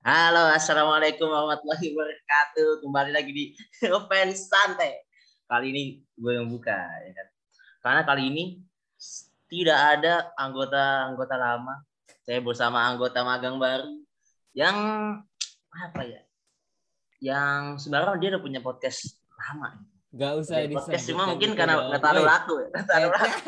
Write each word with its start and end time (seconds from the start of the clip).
Halo, 0.00 0.48
assalamualaikum 0.48 1.28
warahmatullahi 1.28 1.92
wabarakatuh. 1.92 2.80
Kembali 2.80 3.12
lagi 3.12 3.32
di 3.36 3.44
fans 4.08 4.48
santai. 4.48 4.96
Kali 5.44 5.76
ini 5.76 6.00
gue 6.16 6.40
yang 6.40 6.48
buka, 6.48 6.72
ya 6.72 7.12
kan? 7.12 7.26
Karena 7.84 8.02
kali 8.08 8.32
ini 8.32 8.44
tidak 9.52 9.76
ada 9.76 10.32
anggota-anggota 10.40 11.36
lama. 11.36 11.84
Saya 12.24 12.40
bersama 12.40 12.80
anggota 12.88 13.20
magang 13.28 13.60
baru 13.60 13.92
yang 14.56 14.76
apa 15.68 16.00
ya? 16.08 16.24
Yang 17.20 17.84
sebenarnya 17.84 18.16
dia 18.16 18.28
udah 18.32 18.42
punya 18.42 18.60
podcast 18.64 19.20
lama. 19.36 19.84
Gak 20.16 20.32
usah 20.40 20.64
Jadi 20.64 20.80
podcast 20.80 21.04
cuma 21.12 21.28
mungkin 21.28 21.52
karena 21.52 21.76
nggak 21.76 22.00
terlalu 22.00 22.24
Woi, 22.24 22.32
laku 22.32 22.54
ya. 22.56 22.68
Nggak 22.72 22.84
terlalu 22.88 23.08
laku. 23.20 23.38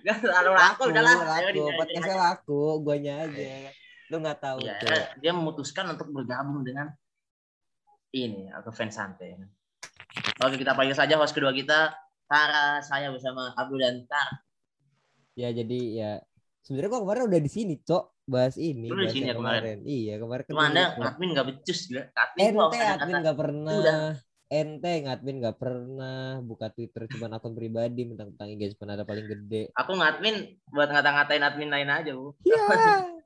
Nggak 0.00 0.16
terlalu 0.16 0.52
laku, 0.56 0.82
laku, 1.28 1.48
di- 1.52 1.76
podcastnya 1.76 2.16
laku, 2.16 2.60
guanya 2.80 3.14
aja. 3.28 3.83
Lu 4.12 4.20
nggak 4.20 4.38
tahu 4.40 4.58
Iya, 4.60 4.76
tuh. 4.80 4.88
dia 5.20 5.32
memutuskan 5.32 5.88
untuk 5.96 6.12
bergabung 6.12 6.60
dengan 6.60 6.92
ini 8.12 8.52
atau 8.52 8.70
fans 8.70 8.94
santai. 8.94 9.34
Oke, 10.44 10.60
kita 10.60 10.76
panggil 10.76 10.94
saja 10.94 11.18
host 11.18 11.34
kedua 11.34 11.50
kita, 11.50 11.96
Tara. 12.28 12.78
Saya 12.84 13.10
bersama 13.10 13.50
Abdul 13.56 13.80
dan 13.80 14.04
Tara. 14.06 14.38
Ya 15.34 15.50
jadi 15.50 15.80
ya 15.90 16.10
sebenarnya 16.62 16.90
gua 16.94 17.00
kemarin 17.02 17.22
udah 17.26 17.40
di 17.42 17.50
sini, 17.50 17.74
Cok, 17.82 18.28
bahas 18.30 18.54
ini. 18.54 18.86
Lu 18.86 19.02
di 19.02 19.08
bahas 19.08 19.14
sini 19.16 19.26
ya 19.26 19.34
kemarin? 19.34 19.78
Iya, 19.82 20.14
kemarin 20.22 20.42
kan 20.46 20.52
Cuma 20.54 20.64
anda 20.70 20.84
admin 20.94 21.28
nggak 21.34 21.46
becus 21.50 21.80
gila. 21.90 22.02
Admin 22.14 22.52
tuh 22.54 22.70
Ente 22.70 22.78
admin 22.86 23.16
nggak 23.24 23.38
pernah. 23.38 23.74
Udah. 23.74 24.12
Ente 24.54 24.92
ngadmin 25.02 25.36
nggak 25.42 25.58
pernah 25.58 26.38
buka 26.38 26.70
Twitter 26.70 27.10
cuma 27.10 27.26
akun 27.32 27.56
pribadi 27.58 28.06
mentang-mentang 28.06 28.52
engagement 28.52 28.94
ada 28.94 29.02
paling 29.02 29.26
gede. 29.26 29.74
Aku 29.74 29.98
ngadmin 29.98 30.60
buat 30.70 30.86
ngata-ngatain 30.92 31.42
admin 31.42 31.72
lain 31.72 31.90
aja, 31.90 32.14
Bu. 32.14 32.36
Iya. 32.46 32.62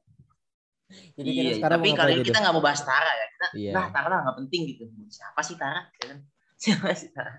Jadi 0.88 1.28
kita 1.37 1.42
Iya, 1.45 1.55
sekarang 1.60 1.80
tapi 1.84 1.88
kali 1.92 2.10
ini 2.10 2.19
dulu? 2.20 2.28
kita 2.33 2.38
nggak 2.41 2.55
mau 2.56 2.65
bahas 2.65 2.80
Tara 2.80 3.12
ya. 3.12 3.27
Kita, 3.28 3.47
Iya. 3.55 3.72
nah 3.77 3.86
Tara 3.92 4.17
nggak 4.25 4.36
penting 4.41 4.61
gitu. 4.72 4.83
Siapa 5.12 5.41
sih 5.45 5.56
Tara? 5.61 5.80
Ya 6.00 6.05
kan? 6.14 6.19
Siapa 6.62 6.89
sih 6.97 7.11
Tara? 7.12 7.33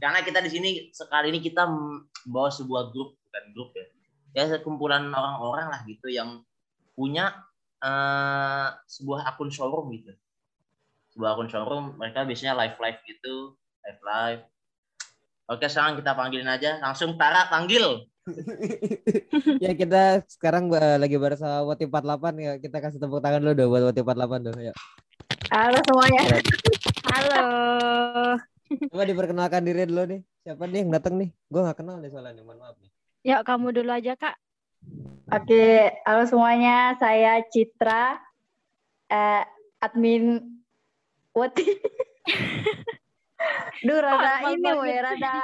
Karena 0.00 0.18
kita 0.24 0.40
di 0.40 0.50
sini 0.50 0.70
sekali 0.90 1.28
ini 1.28 1.44
kita 1.44 1.68
bawa 2.24 2.48
sebuah 2.48 2.88
grup, 2.88 3.20
bukan 3.20 3.44
grup 3.52 3.70
ya. 3.76 3.84
Ya 4.32 4.44
sekumpulan 4.48 5.12
orang-orang 5.12 5.68
lah 5.68 5.80
gitu 5.84 6.08
yang 6.08 6.40
punya 6.96 7.36
eh, 7.80 8.68
sebuah 8.88 9.28
akun 9.28 9.52
showroom 9.52 9.92
gitu. 9.92 10.12
Sebuah 11.12 11.36
akun 11.36 11.48
showroom, 11.52 12.00
mereka 12.00 12.24
biasanya 12.24 12.56
live 12.56 12.80
live 12.80 13.00
gitu, 13.04 13.56
live 13.84 14.00
live. 14.00 14.42
Oke, 15.50 15.66
sekarang 15.66 15.98
kita 15.98 16.14
panggilin 16.14 16.46
aja. 16.46 16.78
Langsung 16.80 17.18
Tara 17.18 17.50
panggil. 17.50 18.06
ya 19.64 19.72
kita 19.74 20.24
sekarang 20.30 20.70
lagi 20.72 21.16
bersama 21.16 21.66
Wati 21.66 21.86
48 21.86 22.44
ya. 22.44 22.52
Kita 22.58 22.76
kasih 22.78 22.98
tepuk 23.02 23.20
tangan 23.22 23.42
dulu 23.42 23.52
dong 23.56 23.68
buat 23.70 23.84
Wati 23.90 24.00
48 24.02 24.46
dong. 24.46 24.56
Ayo. 24.58 24.74
Halo 25.50 25.78
semuanya. 25.86 26.22
Ya. 26.22 26.38
Halo. 27.10 27.44
Coba 28.90 29.04
diperkenalkan 29.04 29.62
diri 29.66 29.82
dulu 29.86 30.02
nih. 30.06 30.20
Siapa 30.46 30.64
nih 30.70 30.78
yang 30.86 30.90
datang 30.94 31.14
nih? 31.18 31.30
Gue 31.50 31.60
nggak 31.66 31.78
kenal 31.78 31.96
nih 31.98 32.10
soalnya 32.10 32.32
nih. 32.38 32.44
Mohon 32.46 32.58
maaf 32.62 32.76
nih. 32.78 32.90
Yuk 33.26 33.40
kamu 33.44 33.66
dulu 33.74 33.90
aja 33.90 34.12
kak. 34.16 34.36
Oke, 35.30 35.94
halo 36.06 36.22
semuanya. 36.26 36.98
Saya 36.98 37.44
Citra, 37.46 38.18
eh, 39.10 39.42
admin 39.78 40.42
Wati. 41.36 41.66
Duh, 43.86 43.96
rada 43.96 44.44
Hafal 44.44 44.60
ini, 44.60 44.70
weh, 44.76 44.98
rada 45.00 45.40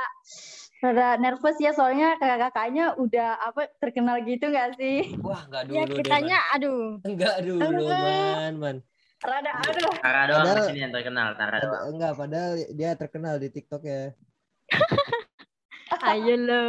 rada 0.86 1.16
nervous 1.16 1.56
ya 1.56 1.70
soalnya 1.70 2.14
kakak-kakaknya 2.14 2.94
udah 2.94 3.42
apa 3.42 3.66
terkenal 3.76 4.22
gitu 4.22 4.46
nggak 4.46 4.74
sih? 4.74 5.18
Wah 5.18 5.42
nggak 5.44 5.62
dulu 5.66 5.74
Ya 5.74 5.82
deh, 5.82 5.94
kitanya 5.96 6.38
Man. 6.38 6.54
aduh. 6.54 6.84
Enggak 7.02 7.34
dulu 7.42 7.58
man 7.82 8.54
man. 8.56 8.76
Rada 9.18 9.50
aduh. 9.58 9.92
Tara 9.98 10.22
doang 10.24 10.44
Padahal- 10.44 10.66
sini 10.66 10.80
yang 10.80 10.92
terkenal, 10.92 11.28
Tara 11.34 11.56
doang. 11.58 11.82
Enggak 11.88 12.12
padahal 12.14 12.52
dia 12.70 12.90
terkenal 12.94 13.34
di 13.36 13.48
TikTok 13.48 13.82
ya. 13.82 14.02
Ayo 16.06 16.34
lo. 16.38 16.66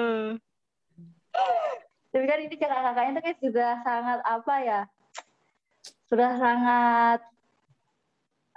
Tapi 2.09 2.25
kan 2.25 2.39
ini 2.39 2.55
kakak-kakaknya 2.55 3.11
tuh 3.13 3.23
kayak 3.23 3.39
sudah 3.39 3.71
sangat 3.81 4.19
apa 4.23 4.53
ya? 4.59 4.81
Sudah 6.07 6.31
sangat 6.35 7.19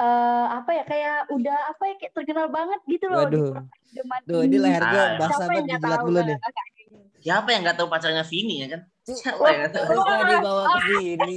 eh 0.01 0.47
apa 0.49 0.71
ya 0.73 0.83
kayak 0.89 1.19
udah 1.29 1.59
apa 1.77 1.83
ya 1.85 1.95
kayak 2.01 2.13
terkenal 2.17 2.49
banget 2.49 2.81
gitu 2.89 3.05
loh 3.13 3.29
di 3.29 3.37
Waduh. 3.37 3.53
zaman 3.93 4.21
Tuh 4.25 4.41
ini 4.49 4.57
leher 4.57 4.81
gue 4.81 4.97
Ah, 4.97 5.09
yang 5.13 5.19
banget 5.21 5.39
nggak 5.45 5.65
dijilat 5.69 5.99
tahu 6.01 6.09
dulu 6.09 6.21
nih. 6.25 6.39
kakak 6.41 6.67
Siapa 7.21 7.49
yang 7.53 7.61
nggak 7.69 7.77
tahu 7.77 7.89
pacarnya 7.93 8.25
Vini 8.25 8.55
ya 8.65 8.67
kan? 8.73 8.81
Siapa 9.05 9.43
yang 9.45 9.59
nggak 9.61 9.73
tahu? 9.77 9.85
Usah 9.93 10.21
dibawa 10.25 10.63
ke 10.65 10.79
sini. 10.89 11.37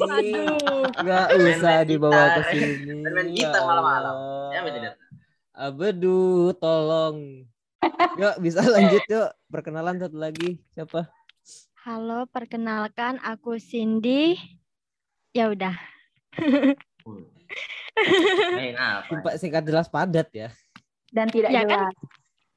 Main-main 0.95 1.43
usah 1.43 1.75
dibawa 1.83 2.23
ke 2.39 2.41
sini. 2.55 2.95
Main-main 3.03 3.27
Ya 3.27 3.35
gitar 3.35 3.61
malam-malam. 3.67 4.15
Tidak? 4.63 4.95
Abedu, 5.53 6.55
tolong. 6.55 7.17
Yuk 8.15 8.35
bisa 8.39 8.63
lanjut 8.73 9.03
yuk. 9.11 9.29
Perkenalan 9.51 9.99
satu 9.99 10.15
lagi 10.15 10.63
siapa? 10.71 11.11
Halo, 11.83 12.31
perkenalkan 12.31 13.19
aku 13.19 13.59
Cindy. 13.59 14.39
Ya 15.35 15.51
udah. 15.51 15.75
Main 17.95 18.75
apa? 18.81 19.05
Singkat, 19.07 19.33
singkat 19.39 19.63
jelas 19.63 19.87
padat 19.87 20.27
ya. 20.31 20.49
dan 21.09 21.29
tidak 21.29 21.49
Ya 21.49 21.61
jelas. 21.61 21.71
kan? 21.71 21.93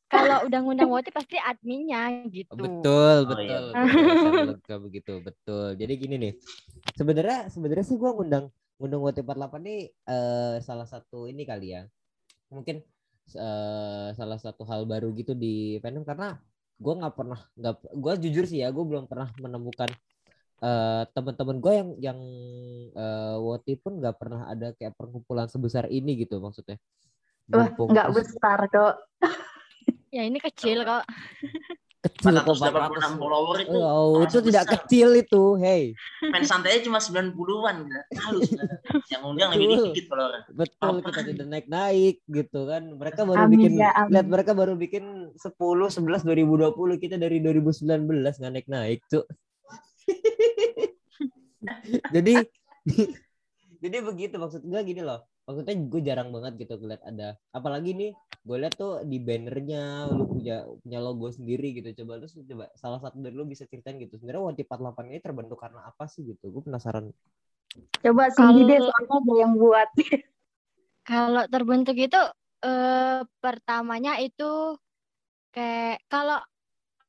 Kalau 0.07 0.47
udah 0.47 0.61
ngundang 0.63 0.87
Woti 0.89 1.11
pasti 1.11 1.35
adminnya 1.37 2.25
gitu. 2.31 2.55
Betul, 2.55 3.27
Oh, 3.27 3.29
betul. 3.29 3.43
iya. 3.43 3.59
betul. 3.75 4.23
Saya 4.23 4.45
lega 4.49 4.75
begitu, 4.79 5.13
betul. 5.19 5.67
Jadi 5.75 5.93
gini 5.99 6.15
nih. 6.17 6.33
Sebenarnya 6.95 7.51
sebenarnya 7.51 7.85
sih 7.85 7.99
gua 7.99 8.15
ngundang 8.15 8.47
ngundang 8.79 9.03
Wati 9.03 9.21
48 9.21 9.57
nih 9.61 9.81
eh, 9.91 10.55
salah 10.63 10.87
satu 10.87 11.27
ini 11.27 11.43
kali 11.43 11.75
ya. 11.75 11.83
Mungkin 12.49 12.81
eh, 13.35 14.09
salah 14.15 14.39
satu 14.39 14.63
hal 14.65 14.87
baru 14.87 15.11
gitu 15.13 15.35
di 15.35 15.83
fandom 15.83 16.07
karena 16.07 16.39
gua 16.79 16.95
nggak 16.97 17.15
pernah 17.17 17.41
nggak 17.59 17.75
gua 17.93 18.13
jujur 18.15 18.45
sih 18.47 18.63
ya, 18.63 18.71
gua 18.71 18.85
belum 18.87 19.05
pernah 19.11 19.35
menemukan 19.37 19.91
eh 20.57 21.03
teman-teman 21.13 21.57
gue 21.61 21.73
yang 21.77 21.91
yang 22.01 22.19
eh, 22.97 23.37
Woti 23.37 23.77
pun 23.77 24.01
nggak 24.01 24.17
pernah 24.17 24.49
ada 24.49 24.73
kayak 24.73 24.97
perkumpulan 24.97 25.49
sebesar 25.53 25.85
ini 25.93 26.17
gitu 26.25 26.41
maksudnya. 26.41 26.81
Mumpung 27.47 27.93
nggak 27.93 28.11
besar 28.17 28.59
kok. 28.73 28.95
Ya 30.15 30.23
ini 30.25 30.41
kecil 30.41 30.81
kok. 30.87 31.05
kecil 32.07 32.39
kok 32.41 32.55
486 32.57 33.19
follower 33.19 33.57
itu. 33.67 33.77
Oh, 33.77 34.23
itu 34.23 34.39
langsung 34.39 34.45
tidak 34.47 34.65
besar. 34.65 34.75
kecil 34.79 35.09
itu, 35.19 35.43
hey. 35.59 35.83
Main 36.31 36.47
santainya 36.47 36.87
cuma 36.87 37.03
90-an. 37.03 37.77
gila. 37.85 38.03
Halus. 38.23 38.49
gila. 38.55 38.65
Yang 39.11 39.23
undang 39.27 39.51
lebih 39.53 39.67
Betul. 39.67 39.87
dikit 39.91 40.05
follower. 40.07 40.41
Betul 40.55 40.95
Apa? 41.03 41.07
kita 41.11 41.21
tidak 41.35 41.47
naik-naik 41.51 42.17
gitu 42.31 42.61
kan. 42.71 42.83
Mereka 42.95 43.21
baru 43.27 43.43
Amin 43.45 43.53
bikin 43.59 43.73
ya, 43.77 43.91
amin. 43.99 44.11
lihat 44.15 44.27
mereka 44.31 44.53
baru 44.55 44.73
bikin 44.79 45.05
10 45.35 45.53
11 45.53 46.23
2020 46.25 47.03
kita 47.03 47.17
dari 47.19 47.37
2019 47.43 47.83
nggak 48.15 48.53
naik-naik, 48.55 49.03
Cuk. 49.11 49.27
jadi 52.15 52.35
jadi 53.83 53.97
begitu 54.03 54.35
maksud 54.39 54.63
gue 54.65 54.81
gini 54.87 55.03
loh. 55.05 55.27
Maksudnya 55.47 55.75
gue 55.79 56.01
jarang 56.03 56.35
banget 56.35 56.67
gitu 56.67 56.75
ngeliat 56.75 57.03
ada 57.07 57.39
apalagi 57.55 57.95
nih 57.95 58.11
gue 58.43 58.57
liat 58.59 58.75
tuh 58.75 59.07
di 59.07 59.23
bannernya 59.23 60.11
lu 60.11 60.27
punya 60.27 60.67
punya 60.83 60.99
logo 60.99 61.31
sendiri 61.31 61.71
gitu 61.75 62.03
coba 62.03 62.19
terus 62.19 62.35
coba 62.35 62.67
salah 62.75 62.99
satu 62.99 63.23
dari 63.23 63.35
lu 63.35 63.47
bisa 63.47 63.63
ceritain 63.67 63.99
gitu 64.03 64.19
sebenarnya 64.19 64.43
Wanti 64.43 64.63
48 64.67 65.07
ini 65.07 65.23
terbentuk 65.23 65.59
karena 65.63 65.87
apa 65.87 66.11
sih 66.11 66.27
gitu 66.27 66.51
gue 66.51 66.63
penasaran 66.67 67.15
Coba 68.03 68.33
Cindy 68.33 68.65
deh 68.67 68.81
Kalau- 68.81 68.91
soalnya 68.91 69.17
ada 69.23 69.35
yang 69.37 69.53
buat. 69.55 69.89
Kalau 71.11 71.45
terbentuk 71.47 71.95
itu 71.95 72.21
eh 72.67 73.23
pertamanya 73.39 74.19
itu 74.19 74.75
kayak 75.55 76.03
kalau 76.11 76.43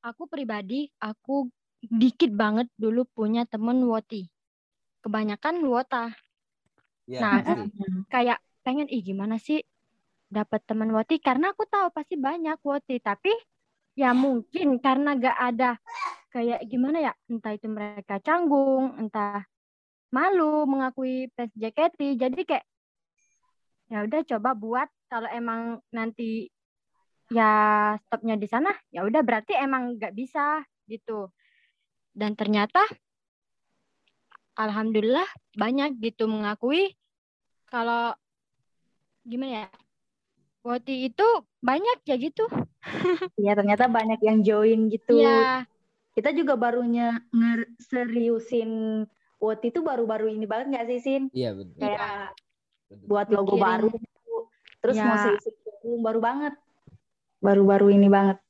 aku 0.05 0.29
pribadi 0.29 0.85
aku 1.01 1.49
dikit 1.83 2.31
banget 2.33 2.67
dulu 2.75 3.05
punya 3.05 3.45
temen 3.45 3.85
Woti. 3.85 4.25
Kebanyakan 5.01 5.61
Wota. 5.65 6.11
ya 7.07 7.21
Nah, 7.23 7.39
pasti. 7.39 8.03
kayak 8.11 8.39
pengen 8.65 8.91
ih 8.91 8.99
gimana 8.99 9.39
sih 9.39 9.63
dapat 10.27 10.59
teman 10.67 10.91
Woti 10.91 11.23
karena 11.23 11.55
aku 11.55 11.63
tahu 11.63 11.87
pasti 11.95 12.19
banyak 12.19 12.59
Woti 12.59 12.99
tapi 12.99 13.31
ya 13.95 14.11
mungkin 14.11 14.77
karena 14.83 15.15
gak 15.15 15.37
ada 15.39 15.71
kayak 16.29 16.67
gimana 16.67 16.99
ya 16.99 17.13
entah 17.31 17.55
itu 17.55 17.71
mereka 17.71 18.19
canggung 18.19 18.93
entah 18.99 19.47
malu 20.11 20.67
mengakui 20.67 21.31
fans 21.33 21.51
JKT 21.55 22.19
jadi 22.19 22.41
kayak 22.43 22.65
ya 23.87 24.03
udah 24.03 24.21
coba 24.35 24.51
buat 24.51 24.89
kalau 25.07 25.31
emang 25.31 25.79
nanti 25.95 26.51
ya 27.31 27.95
stopnya 28.07 28.35
di 28.35 28.47
sana 28.47 28.71
ya 28.91 29.07
udah 29.07 29.23
berarti 29.23 29.55
emang 29.55 29.95
nggak 29.95 30.11
bisa 30.11 30.59
gitu 30.91 31.31
dan 32.17 32.33
ternyata 32.33 32.81
alhamdulillah 34.57 35.29
banyak 35.53 36.01
gitu 36.01 36.25
mengakui 36.25 36.97
kalau 37.69 38.17
gimana 39.21 39.53
ya 39.53 39.67
Woti 40.65 41.07
itu 41.13 41.27
banyak 41.61 42.01
ya 42.09 42.17
gitu 42.17 42.49
Ya 43.37 43.53
ternyata 43.53 43.85
banyak 43.85 44.17
yang 44.25 44.41
join 44.41 44.89
gitu. 44.89 45.21
ya 45.21 45.61
Kita 46.17 46.33
juga 46.33 46.57
barunya 46.57 47.21
seriusin 47.77 49.05
Woti 49.37 49.69
itu 49.69 49.85
baru-baru 49.85 50.33
ini 50.33 50.49
banget 50.49 50.73
nggak 50.73 50.85
sih 50.89 50.99
Sin? 51.05 51.23
Iya 51.29 51.53
betul. 51.53 51.77
Kayak 51.85 52.33
buat 53.05 53.29
logo 53.29 53.53
Mikirin. 53.61 53.67
baru 53.69 53.91
terus 54.81 54.97
Ya. 54.97 55.05
mau 55.05 55.17
showroom 55.21 56.01
baru 56.01 56.19
banget 56.23 56.53
baru-baru 57.43 57.93
ini 57.93 58.07
banget 58.09 58.41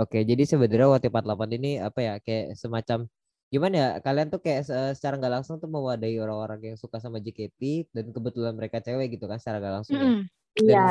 Oke, 0.00 0.18
jadi 0.30 0.42
sebenarnya 0.50 0.86
WT48 0.92 1.48
ini 1.60 1.70
apa 1.86 1.98
ya 2.06 2.12
kayak 2.24 2.46
semacam 2.62 2.98
gimana 3.52 3.74
ya 3.82 3.88
kalian 4.06 4.28
tuh 4.32 4.40
kayak 4.44 4.60
se- 4.68 4.94
secara 4.96 5.14
nggak 5.20 5.32
langsung 5.36 5.56
tuh 5.62 5.68
mewadahi 5.74 6.16
orang-orang 6.24 6.60
yang 6.72 6.76
suka 6.82 6.96
sama 7.04 7.18
JKT 7.24 7.60
dan 7.94 8.04
kebetulan 8.14 8.54
mereka 8.58 8.78
cewek 8.86 9.06
gitu 9.18 9.24
kan 9.30 9.38
secara 9.42 9.56
nggak 9.60 9.74
langsung 9.76 9.96
ya. 10.04 10.08
Mm-mm. 10.08 10.22
Dan 10.68 10.80
iya 10.80 10.84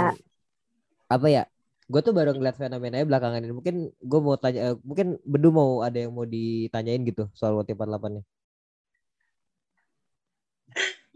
apa 1.15 1.27
ya 1.35 1.43
gue 1.91 2.01
tuh 2.05 2.13
baru 2.17 2.29
ngeliat 2.37 2.57
fenomenanya 2.61 3.05
belakangan 3.09 3.41
ini 3.45 3.53
mungkin 3.59 3.75
gue 4.09 4.19
mau 4.25 4.35
tanya 4.43 4.59
eh, 4.73 4.75
mungkin 4.85 5.07
Bedu 5.25 5.49
mau 5.59 5.69
ada 5.87 5.97
yang 6.03 6.11
mau 6.17 6.25
ditanyain 6.35 7.01
gitu 7.09 7.23
soal 7.33 7.53
WT48 7.57 8.11
nya 8.15 8.23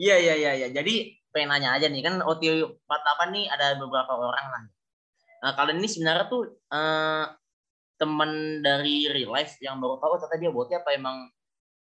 Iya 0.01 0.13
iya 0.24 0.34
iya 0.42 0.51
iya. 0.60 0.68
Jadi 0.78 0.92
pengen 1.34 1.50
nanya 1.51 1.69
aja 1.75 1.86
nih 1.94 2.01
kan 2.06 2.16
OTW 2.30 2.57
48 2.86 3.28
nih 3.36 3.45
ada 3.54 3.66
beberapa 3.81 4.13
orang 4.18 4.45
lah. 4.54 4.63
Nah, 5.44 5.51
kalian 5.57 5.78
ini 5.81 5.90
sebenarnya 5.94 6.25
tuh 6.34 6.42
eh, 6.74 7.25
teman 7.98 8.62
dari 8.62 9.07
real 9.07 9.31
life 9.31 9.56
yang 9.62 9.78
baru 9.78 10.01
tahu 10.01 10.18
ternyata 10.19 10.38
dia 10.42 10.51
botnya 10.51 10.78
apa 10.81 10.92
emang 10.98 11.30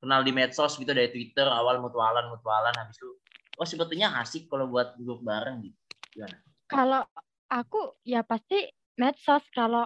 kenal 0.01 0.25
di 0.25 0.33
medsos 0.33 0.75
gitu 0.75 0.89
dari 0.91 1.13
Twitter 1.13 1.45
awal 1.45 1.77
mutualan 1.77 2.25
mutualan 2.33 2.73
habis 2.73 2.97
itu 2.97 3.13
oh 3.61 3.67
sebetulnya 3.67 4.17
asik 4.19 4.49
kalau 4.49 4.65
buat 4.65 4.97
grup 4.97 5.21
bareng 5.21 5.61
gitu. 5.61 5.77
Gimana? 6.17 6.37
Kalau 6.65 7.01
aku 7.47 7.95
ya 8.01 8.25
pasti 8.25 8.65
medsos 8.97 9.45
kalau 9.53 9.85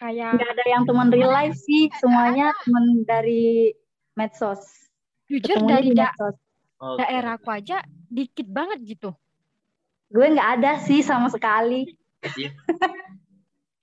kayak 0.00 0.40
nggak 0.40 0.50
ada 0.58 0.64
yang 0.66 0.82
teman 0.88 1.08
real 1.12 1.30
life 1.30 1.54
sih 1.54 1.92
semuanya 2.00 2.50
teman 2.64 3.04
dari 3.04 3.70
medsos 4.16 4.64
jujur 5.28 5.60
Ketemunya 5.60 5.76
dari 5.78 5.86
di 5.86 5.92
da- 5.94 6.10
medsos 6.10 6.36
Oke. 6.80 6.96
daerahku 7.00 7.48
aja 7.50 7.78
dikit 8.10 8.46
banget 8.50 8.78
gitu. 8.84 9.10
gue 10.14 10.26
nggak 10.30 10.50
ada 10.60 10.72
sih 10.78 11.02
sama 11.02 11.26
sekali 11.32 11.90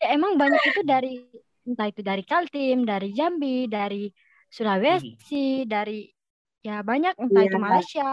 Ya 0.02 0.18
emang 0.18 0.34
banyak 0.34 0.62
itu 0.66 0.82
dari 0.82 1.30
entah 1.64 1.88
itu 1.88 2.02
dari 2.02 2.24
Kaltim, 2.24 2.84
dari 2.84 3.10
Jambi, 3.12 3.66
dari 3.66 4.10
Sulawesi, 4.48 5.64
dari 5.64 6.06
ya 6.62 6.82
banyak 6.82 7.18
entah 7.18 7.44
itu 7.44 7.58
Iya. 7.58 7.64
Malaysia. 7.64 8.10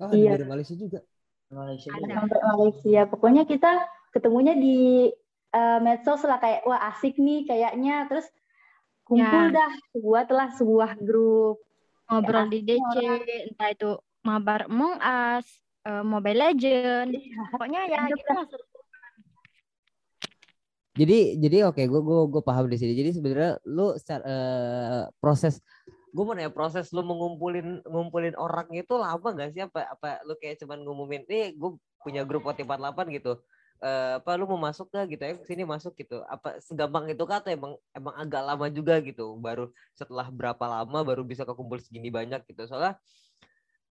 oh 0.00 0.10
Iya. 0.10 0.30
dari 0.34 0.46
Malaysia 0.48 0.74
juga 0.74 1.00
Malaysia 1.52 1.88
Ada. 1.92 2.14
sampai 2.16 2.40
Malaysia 2.48 3.00
pokoknya 3.06 3.42
kita 3.44 3.72
ketemunya 4.10 4.54
di 4.56 5.12
eh, 5.52 5.78
medsos 5.84 6.24
lah 6.24 6.40
kayak 6.40 6.64
wah 6.64 6.80
asik 6.88 7.20
nih 7.20 7.44
kayaknya 7.44 8.08
terus 8.08 8.24
kumpul 9.04 9.52
Ya. 9.52 9.60
dah 9.60 9.72
buatlah 9.92 10.48
sebuah 10.56 10.96
grup 10.96 11.60
ngobrol 12.08 12.48
di 12.48 12.60
DC, 12.64 12.80
orang. 12.80 13.20
entah 13.52 13.68
itu 13.68 13.90
mabar 14.22 14.64
Among 14.68 14.96
Us, 14.96 15.48
eh, 15.84 16.00
Mobile 16.00 16.38
Legend, 16.40 17.10
pokoknya 17.52 17.80
ya 17.84 17.98
Mantep 18.00 18.16
gitu. 18.16 18.32
Jadi 20.92 21.40
jadi 21.40 21.56
oke 21.72 21.82
gue 21.88 22.00
gue 22.04 22.20
gue 22.28 22.42
paham 22.44 22.68
di 22.68 22.76
sini. 22.76 22.92
Jadi 22.92 23.10
sebenarnya 23.16 23.52
lu 23.64 23.96
secara, 23.96 24.22
eh, 24.28 25.04
proses 25.16 25.60
gue 26.12 26.24
mau 26.28 26.36
nanya 26.36 26.52
proses 26.52 26.92
lu 26.92 27.00
mengumpulin 27.00 27.80
ngumpulin 27.88 28.36
orang 28.36 28.68
itu 28.76 28.92
lama 29.00 29.28
gak 29.32 29.56
sih? 29.56 29.64
Apa 29.64 29.96
apa 29.96 30.20
lu 30.28 30.36
kayak 30.36 30.60
cuman 30.60 30.84
ngumumin 30.84 31.24
nih 31.24 31.56
gue 31.56 31.80
punya 32.04 32.22
grup 32.28 32.44
OT48 32.44 33.08
gitu. 33.16 33.40
Eh, 33.82 34.20
apa 34.20 34.30
lu 34.36 34.44
mau 34.44 34.60
masuk 34.60 34.92
gak 34.92 35.08
gitu? 35.08 35.22
Ya 35.24 35.34
sini 35.48 35.64
masuk 35.64 35.96
gitu. 35.96 36.20
Apa 36.28 36.60
segampang 36.60 37.08
itu 37.08 37.24
kah? 37.24 37.40
Atau 37.40 37.56
emang 37.56 37.72
emang 37.96 38.14
agak 38.20 38.42
lama 38.44 38.66
juga 38.68 39.00
gitu? 39.00 39.32
Baru 39.40 39.72
setelah 39.96 40.28
berapa 40.28 40.64
lama 40.68 40.98
baru 41.00 41.24
bisa 41.24 41.48
kekumpul 41.48 41.80
segini 41.80 42.12
banyak 42.12 42.44
gitu? 42.44 42.68
Soalnya 42.68 43.00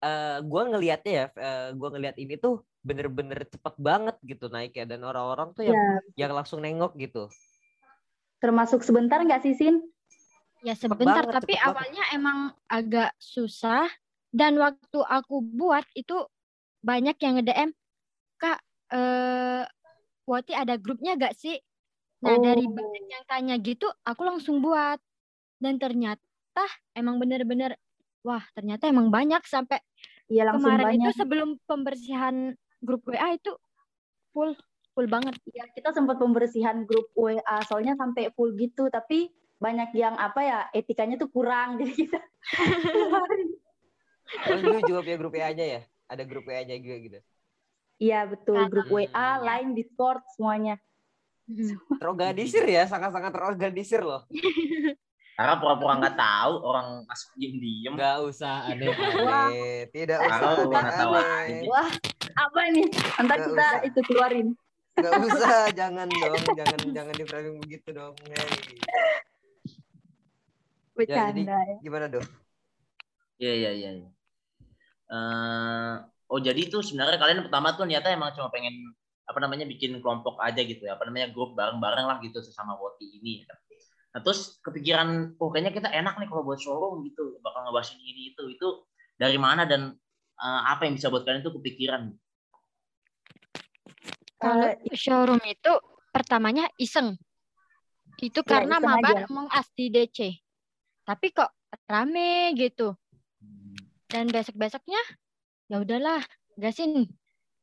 eh 0.03 0.38
gue 0.45 0.61
ngelihatnya 0.69 1.13
ya 1.13 1.25
eh, 1.35 1.67
gue 1.73 1.89
ngelihat 1.94 2.17
ini 2.21 2.35
tuh 2.38 2.61
bener-bener 2.85 3.39
cepet 3.49 3.75
banget 3.81 4.15
gitu 4.23 4.47
naiknya 4.47 4.85
dan 4.85 5.01
orang-orang 5.03 5.51
tuh 5.57 5.63
yang 5.65 5.79
ya 5.79 6.27
yang 6.27 6.31
langsung 6.38 6.61
nengok 6.61 6.94
gitu 7.01 7.27
termasuk 8.39 8.85
sebentar 8.85 9.19
nggak 9.21 9.41
sih 9.41 9.57
Sin 9.57 9.81
Ya 10.65 10.73
sebentar, 10.73 11.21
banget, 11.21 11.38
tapi 11.38 11.53
cepet 11.53 11.61
banget. 11.61 11.69
awalnya 11.69 12.03
emang 12.17 12.38
agak 12.65 13.13
susah 13.21 13.85
dan 14.33 14.57
waktu 14.57 14.99
aku 15.05 15.45
buat 15.53 15.85
itu 15.94 16.25
banyak 16.81 17.13
yang 17.21 17.33
nge-DM, 17.38 17.69
Kak, 18.41 18.59
eh 18.89 19.63
Wati 20.27 20.51
ada 20.51 20.75
grupnya 20.75 21.15
gak 21.15 21.39
sih? 21.39 21.55
Nah, 22.25 22.35
dari 22.41 22.65
Oh. 22.67 22.73
banyak 22.73 23.05
yang 23.07 23.23
tanya 23.29 23.55
gitu, 23.63 23.88
aku 24.03 24.21
langsung 24.27 24.59
buat. 24.59 24.99
Dan 25.61 25.79
ternyata 25.79 26.65
emang 26.97 27.21
bener-bener, 27.21 27.79
wah 28.25 28.43
ternyata 28.53 28.87
emang 28.89 29.09
banyak 29.09 29.41
sampai 29.45 29.81
iya 30.29 30.47
langsung 30.47 30.73
kemarin 30.73 30.85
banyak 30.97 31.11
itu 31.13 31.19
sebelum 31.19 31.49
pembersihan 31.65 32.35
grup 32.81 33.01
WA 33.09 33.33
itu 33.33 33.51
full, 34.31 34.53
full 34.93 35.07
banget. 35.09 35.33
ya 35.49 35.65
kita 35.73 35.93
sempat 35.93 36.21
pembersihan 36.21 36.85
grup 36.85 37.09
WA 37.17 37.57
soalnya 37.65 37.97
sampai 37.97 38.29
full 38.37 38.53
gitu 38.53 38.87
tapi 38.93 39.33
banyak 39.57 39.89
yang 39.97 40.13
apa 40.13 40.41
ya 40.45 40.59
etikanya 40.69 41.17
tuh 41.17 41.33
kurang 41.33 41.77
jadi 41.81 41.93
kita 41.97 42.21
lu 44.61 44.79
juga 44.83 44.99
punya 45.03 45.17
grup 45.17 45.33
WA-nya 45.33 45.65
ya? 45.65 45.81
Ada 46.07 46.23
grup 46.27 46.43
WA-nya 46.47 46.75
juga 46.79 46.95
gitu. 46.99 47.19
iya 47.97 48.27
betul 48.27 48.59
Karena- 48.59 48.71
grup 48.71 48.87
WA 48.91 49.29
Line 49.41 49.71
Discord 49.73 50.21
semuanya. 50.35 50.75
Terorganisir 51.97 52.67
ya, 52.67 52.83
sangat-sangat 52.91 53.31
terorganisir 53.31 54.03
loh. 54.03 54.27
Karena 55.37 55.53
pura-pura 55.61 55.93
nggak 56.01 56.17
tahu 56.17 56.53
orang 56.65 56.87
masuk 57.05 57.29
diem-diem. 57.37 57.93
Enggak 57.93 58.17
usah 58.25 58.65
aneh-aneh. 58.65 59.85
Tidak 59.93 60.17
usah 60.17 60.41
Tahu, 60.41 60.61
nggak 60.65 60.85
tahu 60.91 61.11
aneh-aneh. 61.13 61.61
aja. 61.61 61.69
wah 61.69 61.89
apa 62.35 62.59
ntar 62.65 62.89
Nggak 63.21 63.39
kita 63.45 63.53
usah. 63.53 63.85
itu 63.85 63.99
keluarin 64.03 64.47
Enggak 64.97 65.13
usah, 65.29 65.57
jangan 65.77 66.09
dong, 66.09 66.41
jangan 66.57 66.79
jangan 66.89 67.13
di 67.13 67.23
framing 67.23 67.57
begitu 67.61 67.87
dong. 67.93 68.17
Hey. 68.25 68.81
bercanda 70.97 71.53
ya, 71.53 71.75
Gimana 71.79 72.05
dong? 72.09 72.25
Iya 73.37 73.53
iya 73.53 73.71
iya. 73.71 73.89
iya. 73.93 74.09
Eh, 75.07 75.95
oh 76.27 76.39
jadi 76.41 76.57
itu 76.57 76.81
sebenarnya 76.81 77.21
kalian 77.21 77.45
pertama 77.45 77.77
tuh 77.77 77.85
niatnya 77.85 78.17
emang 78.17 78.33
cuma 78.33 78.49
pengen 78.49 78.73
apa 79.23 79.37
namanya 79.37 79.69
bikin 79.69 80.01
kelompok 80.01 80.41
aja 80.41 80.57
gitu 80.59 80.81
ya, 80.81 80.97
apa 80.97 81.05
namanya 81.05 81.29
grup 81.29 81.53
bareng-bareng 81.53 82.09
lah 82.09 82.17
gitu 82.19 82.41
sesama 82.41 82.73
Woti 82.73 83.05
ini. 83.13 83.45
ya. 83.45 83.53
Nah 84.17 84.25
terus 84.25 84.57
kepikiran, 84.65 85.37
oh 85.37 85.53
kayaknya 85.53 85.77
kita 85.77 85.93
enak 85.93 86.17
nih 86.17 86.25
kalau 86.25 86.41
buat 86.41 86.57
showroom 86.57 87.05
gitu, 87.05 87.37
bakal 87.45 87.69
ngebahasin 87.69 88.01
ini 88.01 88.33
itu 88.33 88.49
itu 88.49 88.81
dari 89.13 89.37
mana 89.37 89.69
dan 89.69 89.93
eh, 90.41 90.61
apa 90.73 90.89
yang 90.89 90.97
bisa 90.97 91.13
buat 91.13 91.21
kalian 91.21 91.45
tuh 91.45 91.53
kepikiran? 91.61 92.09
Kalau 94.42 94.73
showroom 94.97 95.37
itu 95.45 95.69
pertamanya 96.09 96.65
iseng. 96.81 97.13
Itu 98.18 98.42
Ya, 98.42 98.65
karena 98.65 98.81
mabar 98.81 99.21
aja. 99.21 99.30
emang 99.30 99.53
as 99.53 99.69
di 99.77 99.94
DC. 99.94 100.33
Tapi 101.06 101.30
kok 101.30 101.53
rame 101.85 102.57
gitu. 102.57 102.97
Dan 104.09 104.33
besok-besoknya 104.33 104.97
ya 105.69 105.77
udahlah, 105.77 106.25
gasin 106.57 107.06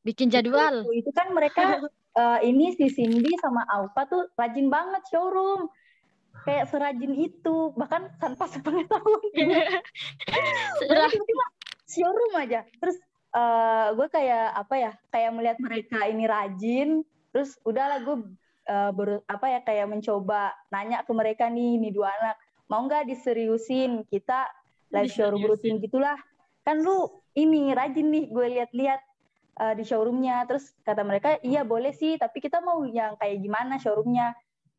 bikin 0.07 0.31
jadwal. 0.31 0.87
Itu, 0.87 1.03
itu 1.03 1.11
kan 1.11 1.35
mereka 1.35 1.83
eh, 2.15 2.39
ini 2.47 2.71
si 2.79 2.87
Cindy 2.95 3.35
sama 3.43 3.67
Aupa 3.67 4.07
tuh 4.07 4.31
rajin 4.39 4.71
banget 4.71 5.03
showroom. 5.11 5.67
Kayak 6.43 6.65
serajin 6.69 7.13
itu, 7.15 7.55
bahkan 7.79 8.11
tanpa 8.19 8.45
sepengetahuan. 8.51 9.23
Sudah 10.83 11.07
Tiba-tiba 11.07 11.45
showroom 11.87 12.33
aja. 12.35 12.67
Terus 12.81 12.97
eh, 13.33 13.87
gue 13.95 14.07
kayak 14.11 14.47
apa 14.53 14.75
ya? 14.75 14.91
Kayak 15.09 15.31
melihat 15.31 15.57
mereka 15.63 15.97
ini 16.05 16.23
rajin. 16.27 16.89
Terus 17.31 17.55
udahlah 17.63 18.03
gue 18.03 18.17
eh, 18.67 18.91
baru 18.91 19.23
apa 19.25 19.45
ya 19.47 19.59
kayak 19.63 19.87
mencoba 19.87 20.51
nanya 20.69 21.01
ke 21.07 21.11
mereka 21.15 21.47
nih, 21.47 21.79
nih 21.79 21.93
dua 21.95 22.11
anak 22.19 22.35
mau 22.65 22.81
nggak 22.85 23.05
diseriusin 23.05 24.05
kita 24.09 24.49
live 24.93 25.11
showroom 25.11 25.45
rutin 25.45 25.77
gitulah. 25.81 26.17
Kan 26.65 26.81
lu 26.81 27.21
ini 27.37 27.75
rajin 27.77 28.09
nih 28.09 28.25
gue 28.31 28.47
lihat-lihat 28.57 29.01
eh, 29.61 29.73
di 29.77 29.83
showroomnya. 29.85 30.45
Terus 30.49 30.73
kata 30.81 31.01
mereka 31.05 31.37
iya 31.45 31.61
boleh 31.61 31.93
sih, 31.93 32.17
tapi 32.17 32.41
kita 32.41 32.61
mau 32.61 32.81
yang 32.85 33.17
kayak 33.21 33.41
gimana 33.41 33.77
showroomnya. 33.77 34.33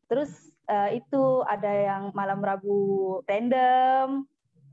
Terus 0.06 0.30
eh, 0.64 0.98
itu 0.98 1.22
ada 1.42 1.70
yang 1.70 2.02
malam 2.10 2.38
Rabu 2.38 2.78
random 3.24 4.26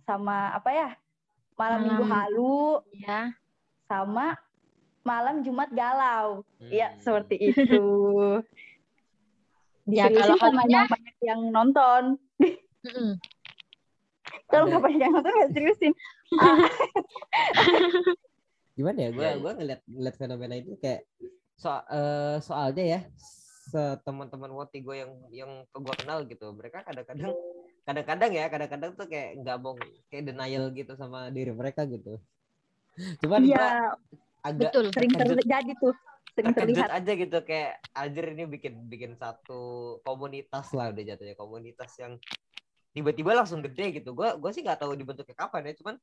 sama 0.04 0.52
apa 0.52 0.70
ya 0.70 0.90
malam 1.54 1.80
Minggu 1.82 2.04
Malam- 2.04 2.14
halu 2.18 2.58
ya. 2.98 3.30
sama 3.86 4.38
malam 5.02 5.42
Jumat 5.42 5.70
galau. 5.70 6.42
Iya 6.64 6.94
Hmm. 6.94 7.00
seperti 7.00 7.36
itu. 7.52 7.84
Ya, 9.84 10.08
kalau 10.08 10.40
yang 10.64 10.88
banyak 10.88 11.16
yang 11.20 11.42
nonton. 11.52 12.16
Kalau 14.48 14.64
nggak 14.72 14.80
banyak 14.80 15.00
yang 15.04 15.12
nonton 15.12 15.36
nggak 15.36 15.52
seriusin. 15.52 15.92
gimana 18.74 18.98
ya 18.98 19.10
gue 19.12 19.22
Iya, 19.22 19.34
gue 19.38 19.52
ngeliat 19.54 19.82
ngeliat 19.86 20.16
fenomena 20.16 20.56
itu 20.56 20.74
kayak 20.80 21.04
so 21.54 21.70
eh, 21.70 22.40
soalnya 22.40 22.84
ya 22.88 23.02
teman-teman 24.06 24.52
woti 24.54 24.80
gue 24.86 24.96
yang 25.02 25.12
yang 25.34 25.52
gue 25.66 25.96
kenal 25.98 26.22
gitu 26.30 26.54
mereka 26.54 26.86
kadang-kadang 26.86 27.34
kadang-kadang 27.84 28.32
ya 28.32 28.46
kadang-kadang 28.48 28.92
tuh 28.96 29.08
kayak 29.10 29.44
nggak 29.44 29.58
mau 29.60 29.76
kayak 30.08 30.24
denial 30.30 30.72
gitu 30.72 30.94
sama 30.96 31.28
diri 31.34 31.52
mereka 31.52 31.84
gitu 31.84 32.22
cuman 33.26 33.42
Iya, 33.42 33.58
gua 33.58 33.70
agak 34.46 34.72
Betul. 34.72 34.86
Sering 34.94 35.12
terjadi 35.12 35.72
tuh, 35.82 35.94
sering 36.38 36.54
terlihat. 36.54 36.90
aja 36.94 37.12
gitu 37.14 37.38
kayak 37.42 37.82
anjir 37.98 38.26
ini 38.34 38.44
bikin 38.46 38.74
bikin 38.90 39.14
satu 39.18 39.98
komunitas 40.06 40.70
lah 40.74 40.94
udah 40.94 41.04
jatuhnya 41.14 41.34
komunitas 41.38 41.90
yang 41.98 42.18
tiba-tiba 42.94 43.34
langsung 43.34 43.66
gede 43.66 44.02
gitu 44.02 44.14
gua 44.14 44.38
gua 44.38 44.54
sih 44.54 44.62
nggak 44.62 44.82
tahu 44.82 44.94
dibentuknya 44.94 45.34
kapan 45.34 45.70
ya 45.70 45.74
cuman 45.82 45.96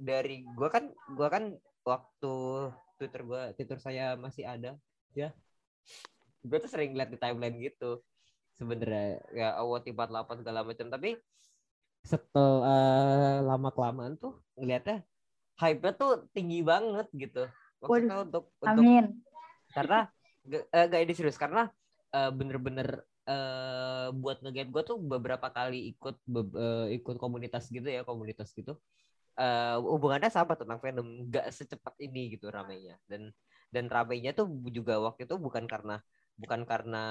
dari 0.00 0.44
gua 0.56 0.68
kan 0.72 0.84
gua 1.12 1.28
kan 1.28 1.44
waktu 1.84 2.34
twitter 2.96 3.20
gua 3.24 3.42
twitter 3.56 3.78
saya 3.80 4.16
masih 4.16 4.44
ada 4.48 4.76
ya 5.12 5.32
gua 6.44 6.58
tuh 6.60 6.70
sering 6.70 6.96
lihat 6.96 7.10
di 7.12 7.18
timeline 7.20 7.56
gitu. 7.60 8.00
Sebenarnya 8.56 9.20
ya 9.32 9.48
awal 9.56 9.80
48 9.80 10.36
segala 10.44 10.60
macam 10.66 10.86
tapi 10.92 11.16
setelah 12.00 13.44
lama 13.44 13.68
kelamaan 13.72 14.16
tuh 14.16 14.40
ngeliatnya 14.56 15.04
hype-nya 15.60 15.92
tuh 15.92 16.10
tinggi 16.32 16.64
banget 16.64 17.06
gitu. 17.12 17.44
Maksudnya 17.80 18.16
untuk 18.24 18.44
untuk 18.60 18.84
Amin. 18.84 19.04
karena 19.76 19.98
gak, 20.48 20.64
eh, 20.72 20.84
gak 20.88 21.00
ini 21.04 21.12
serius. 21.12 21.36
Karena 21.36 21.68
eh, 22.16 22.30
bener-bener 22.32 23.04
eh, 23.28 24.08
buat 24.16 24.40
nge 24.40 24.64
gue 24.72 24.82
tuh 24.82 24.98
beberapa 24.98 25.48
kali 25.52 25.92
ikut 25.96 26.16
be- 26.24 26.56
eh, 26.56 26.86
ikut 26.96 27.16
komunitas 27.20 27.68
gitu 27.68 27.86
ya 27.86 28.02
komunitas 28.02 28.52
gitu. 28.56 28.80
Eh, 29.36 29.76
hubungannya 29.80 30.32
sama 30.32 30.56
tentang 30.56 30.80
fandom. 30.80 31.28
Gak 31.28 31.52
secepat 31.52 31.94
ini 32.00 32.36
gitu 32.36 32.48
ramainya. 32.48 32.96
Dan 33.04 33.28
dan 33.70 33.86
ramainya 33.86 34.34
tuh 34.34 34.50
juga 34.72 34.98
waktu 34.98 35.28
itu 35.28 35.36
bukan 35.38 35.64
karena 35.68 36.00
bukan 36.40 36.64
karena 36.64 37.04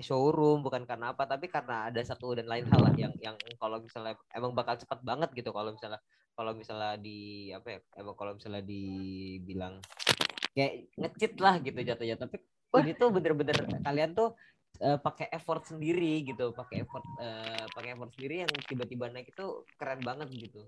showroom 0.00 0.64
bukan 0.64 0.84
karena 0.88 1.12
apa 1.12 1.28
tapi 1.28 1.48
karena 1.48 1.88
ada 1.92 2.00
satu 2.00 2.32
dan 2.36 2.48
lain 2.48 2.64
hal 2.68 2.80
lah 2.80 2.94
yang 2.96 3.12
yang 3.20 3.36
kalau 3.60 3.80
misalnya 3.80 4.16
emang 4.32 4.52
bakal 4.56 4.76
cepat 4.76 5.00
banget 5.04 5.28
gitu 5.36 5.52
kalau 5.52 5.72
misalnya 5.72 6.00
kalau 6.32 6.52
misalnya 6.56 6.96
di 6.96 7.50
apa 7.52 7.68
ya 7.76 7.78
emang 8.00 8.16
kalau 8.16 8.32
misalnya 8.32 8.64
dibilang 8.64 9.76
kayak 10.56 10.88
ngecit 10.98 11.32
lah 11.38 11.60
gitu 11.62 11.78
jatuhnya. 11.78 12.16
Tapi 12.16 12.36
ini 12.80 12.92
tuh 12.96 13.08
bener-bener 13.10 13.54
kalian 13.82 14.14
tuh 14.14 14.34
eh, 14.80 14.98
pakai 14.98 15.28
effort 15.34 15.66
sendiri 15.66 16.22
gitu 16.22 16.54
pakai 16.54 16.86
effort 16.86 17.04
eh, 17.18 17.66
pakai 17.74 17.98
effort 17.98 18.10
sendiri 18.14 18.46
yang 18.46 18.52
tiba-tiba 18.64 19.10
naik 19.10 19.30
itu 19.34 19.66
keren 19.76 20.00
banget 20.00 20.30
gitu 20.30 20.62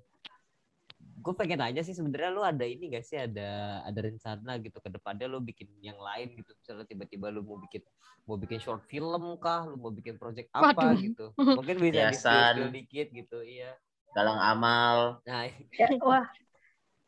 gue 1.23 1.35
pengen 1.39 1.63
aja 1.63 1.81
sih 1.87 1.95
sebenarnya 1.95 2.31
lu 2.35 2.43
ada 2.43 2.67
ini 2.67 2.91
gak 2.93 3.07
sih? 3.07 3.15
Ada 3.15 3.83
ada 3.87 4.01
rencana 4.03 4.59
gitu 4.59 4.79
ke 4.83 4.91
depannya 4.91 5.27
lu 5.31 5.39
bikin 5.39 5.71
yang 5.79 5.99
lain 5.99 6.35
gitu? 6.35 6.51
Misalnya 6.59 6.87
tiba-tiba 6.87 7.31
lu 7.31 7.47
mau 7.47 7.59
bikin 7.63 7.83
mau 8.27 8.35
bikin 8.39 8.59
short 8.59 8.83
film 8.91 9.39
kah? 9.39 9.67
Lu 9.67 9.79
mau 9.79 9.95
bikin 9.95 10.19
project 10.19 10.51
apa 10.51 10.93
Waduh. 10.93 10.99
gitu? 10.99 11.27
Mungkin 11.59 11.77
bisa 11.79 12.55
di 12.59 12.63
dikit 12.83 13.07
gitu 13.15 13.39
iya. 13.43 13.75
Galang 14.13 14.37
amal, 14.37 15.25
nah 15.25 15.49
Ya, 15.73 15.89
wah, 16.05 16.29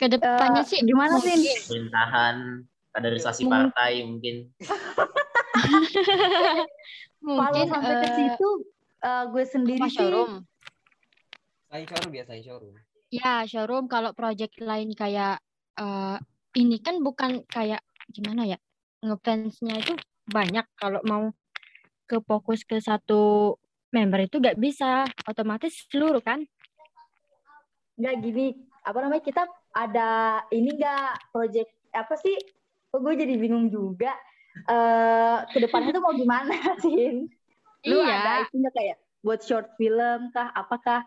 Ke 0.00 0.08
depannya 0.08 0.64
Eh, 0.64 0.66
sih 0.66 0.80
gimana, 0.82 1.20
mungkin. 1.20 1.38
pemerintahan, 1.68 2.36
kaderisasi 2.96 3.44
Mung- 3.44 3.52
partai 3.52 4.02
mungkin. 4.08 4.36
kalau 7.20 7.52
mungkin 7.52 7.66
sampai 7.68 7.94
ke 8.00 8.08
eh, 8.08 8.14
situ, 8.16 8.48
eh, 9.04 9.24
gue 9.30 9.44
sendiri 9.44 9.84
sih, 9.86 9.96
showroom. 10.00 10.32
saing 11.68 11.86
showroom 11.90 12.12
ya 12.14 12.24
saing 12.24 12.44
showroom 12.46 12.74
Ya, 13.14 13.46
showroom 13.46 13.86
kalau 13.86 14.10
project 14.10 14.58
lain 14.58 14.90
kayak 14.90 15.38
eh, 15.78 16.16
ini 16.58 16.82
kan 16.82 16.98
bukan 16.98 17.46
kayak 17.46 17.78
gimana 18.10 18.42
ya? 18.42 18.58
Ngefansnya 19.06 19.74
itu 19.78 19.94
banyak 20.26 20.66
kalau 20.74 20.98
mau 21.06 21.30
ke 22.10 22.18
fokus 22.26 22.66
ke 22.66 22.82
satu 22.82 23.54
member 23.94 24.26
itu 24.26 24.42
gak 24.42 24.58
bisa 24.58 25.06
otomatis 25.30 25.86
seluruh 25.86 26.18
kan? 26.18 26.42
nggak 27.94 28.14
gini, 28.26 28.50
apa 28.82 28.98
namanya, 29.06 29.22
kita 29.22 29.42
ada 29.70 30.42
ini 30.50 30.74
nggak 30.74 31.30
project, 31.30 31.70
apa 31.94 32.18
sih, 32.18 32.34
kok 32.90 32.98
gue 32.98 33.14
jadi 33.14 33.38
bingung 33.38 33.70
juga. 33.70 34.10
Eh 34.66 35.38
ke 35.54 35.62
depannya 35.62 35.94
tuh 35.94 36.02
mau 36.02 36.10
gimana, 36.10 36.50
Sin? 36.82 37.30
Lu 37.86 38.02
Iya. 38.02 38.18
ada 38.18 38.32
itunya 38.42 38.70
kayak 38.74 38.96
buat 39.22 39.40
short 39.46 39.78
film 39.78 40.34
kah, 40.34 40.50
apakah? 40.58 41.06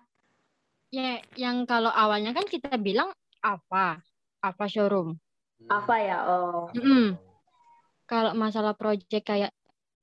Ya, 0.89 1.19
yang 1.35 1.63
kalau 1.63 1.89
awalnya 1.89 2.31
kan 2.31 2.43
kita 2.43 2.75
bilang 2.77 3.11
apa? 3.39 3.99
Apa 4.39 4.65
showroom. 4.65 5.19
Apa 5.67 5.95
ya? 5.97 6.17
Oh, 6.23 6.71
Mm-mm. 6.71 7.17
Kalau 8.05 8.31
masalah 8.33 8.71
project 8.71 9.19
kayak 9.21 9.51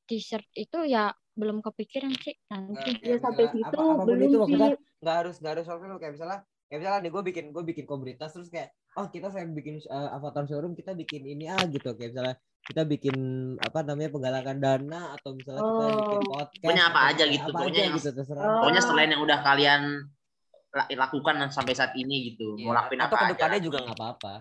t-shirt 0.05 0.45
itu 0.53 0.85
ya 0.85 1.09
belum 1.35 1.59
kepikiran 1.61 2.12
sih 2.14 2.37
nanti. 2.47 3.00
ya 3.00 3.17
sampai 3.17 3.49
situ 3.49 3.64
apa- 3.75 4.05
belum 4.05 4.21
itu 4.23 4.37
maksudnya 4.38 4.71
sih. 4.71 4.81
nggak 5.00 5.17
harus 5.19 5.35
nggak 5.41 5.53
harus 5.53 5.67
film 5.67 5.97
kayak 5.99 6.12
misalnya 6.14 6.38
kayak 6.64 6.79
misalnya 6.79 7.00
nih 7.00 7.11
gue 7.11 7.23
bikin 7.25 7.45
gue 7.50 7.64
bikin 7.64 7.85
komunitas 7.85 8.31
terus 8.31 8.49
kayak 8.49 8.69
oh 8.95 9.09
kita 9.09 9.29
saya 9.29 9.43
bikin 9.45 9.83
uh, 9.85 10.14
avatar 10.14 10.45
showroom 10.45 10.73
kita 10.73 10.95
bikin 10.95 11.26
ini 11.26 11.49
ah 11.49 11.59
gitu 11.67 11.91
kayak 11.91 12.14
misalnya 12.14 12.37
kita 12.62 12.83
bikin 12.85 13.17
apa 13.59 13.83
namanya 13.83 14.11
penggalakan 14.11 14.57
dana 14.59 15.00
atau 15.12 15.35
misalnya 15.35 15.59
kita 15.61 15.75
Oh. 15.83 15.91
bikin 15.91 16.21
podcast 16.29 16.62
Pokoknya 16.62 16.85
apa 16.87 17.00
aja 17.05 17.25
gitu, 17.26 17.43
apa 17.43 17.50
pokoknya 17.50 17.73
aja 17.75 17.83
yang- 17.83 17.97
gitu 17.99 18.09
terserah 18.12 18.43
Oh. 18.45 18.55
Pokoknya 18.61 18.83
selain 18.85 19.11
yang 19.11 19.23
udah 19.25 19.38
kalian 19.43 19.83
lakukan 20.75 21.35
sampai 21.54 21.75
saat 21.75 21.95
ini 21.95 22.35
gitu, 22.35 22.59
Iya. 22.59 22.66
mau 22.66 22.75
lakuin 22.75 23.00
atau 23.02 23.16
apa 23.16 23.31
aja. 23.31 23.59
juga 23.62 23.78
nggak 23.87 23.97
apa-apa. 23.97 24.35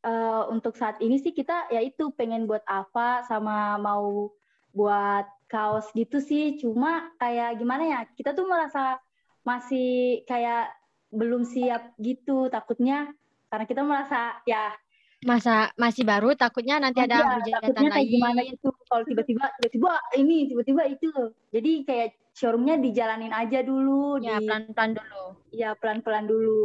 Eh, 0.00 0.42
untuk 0.48 0.80
saat 0.80 0.96
ini 1.04 1.20
sih 1.20 1.36
kita 1.36 1.68
ya 1.68 1.84
itu 1.84 2.08
pengen 2.16 2.48
buat 2.48 2.64
apa 2.64 3.20
sama 3.28 3.76
mau 3.76 4.32
buat 4.72 5.28
kaos 5.44 5.92
gitu 5.92 6.24
sih. 6.24 6.56
Cuma 6.56 7.12
kayak 7.20 7.60
gimana 7.60 7.84
ya 7.84 8.00
kita 8.16 8.32
tuh 8.32 8.48
merasa 8.48 8.96
masih 9.44 10.24
kayak 10.24 10.72
belum 11.12 11.44
siap 11.44 11.92
gitu 12.00 12.48
takutnya. 12.48 13.12
Karena 13.52 13.64
kita 13.68 13.82
merasa 13.84 14.40
ya 14.48 14.72
Masa 15.20 15.68
masih 15.76 16.08
baru 16.08 16.32
takutnya 16.32 16.80
nanti 16.80 17.04
ada 17.04 17.36
hujatan 17.36 17.60
takutnya 17.60 17.90
kayak 17.92 18.08
gimana 18.08 18.40
gitu. 18.40 18.72
Kalau 18.88 19.04
tiba-tiba 19.04 19.52
tiba-tiba 19.60 19.92
ini 20.16 20.48
tiba-tiba 20.48 20.82
itu. 20.88 21.12
Jadi 21.52 21.72
kayak 21.84 22.16
showroomnya 22.40 22.80
dijalanin 22.80 23.30
aja 23.30 23.60
dulu 23.60 24.16
Ya, 24.18 24.40
di 24.40 24.48
pelan-pelan 24.48 24.90
dulu. 24.96 25.24
ya 25.52 25.70
pelan-pelan 25.76 26.24
dulu 26.24 26.60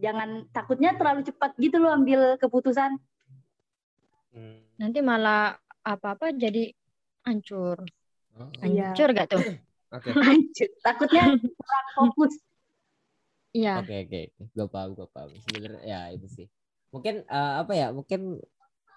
jangan 0.00 0.28
takutnya 0.50 0.96
terlalu 0.96 1.20
cepat 1.22 1.52
gitu 1.60 1.76
loh 1.76 1.92
ambil 1.92 2.40
keputusan 2.40 2.96
Hmm. 4.34 4.58
Nanti 4.74 4.98
malah 4.98 5.54
apa-apa 5.86 6.34
jadi 6.34 6.74
hancur. 7.22 7.78
Oh, 8.34 8.50
Iya. 8.58 8.90
Hancur 8.90 9.14
gak 9.14 9.28
tuh? 9.30 9.44
oke 9.94 10.10
lanjut 10.42 10.70
takutnya 10.82 11.22
kurang 11.38 11.86
fokus 11.94 12.34
Iya. 13.54 13.78
oke 13.78 13.94
oke 13.94 14.20
gue 14.34 14.66
paham 14.66 14.90
gue 14.98 15.06
paham 15.06 15.30
sebenarnya 15.38 15.82
ya 15.86 16.00
itu 16.10 16.26
sih 16.26 16.46
mungkin 16.90 17.22
eh, 17.22 17.52
apa 17.62 17.72
ya 17.78 17.94
mungkin 17.94 18.42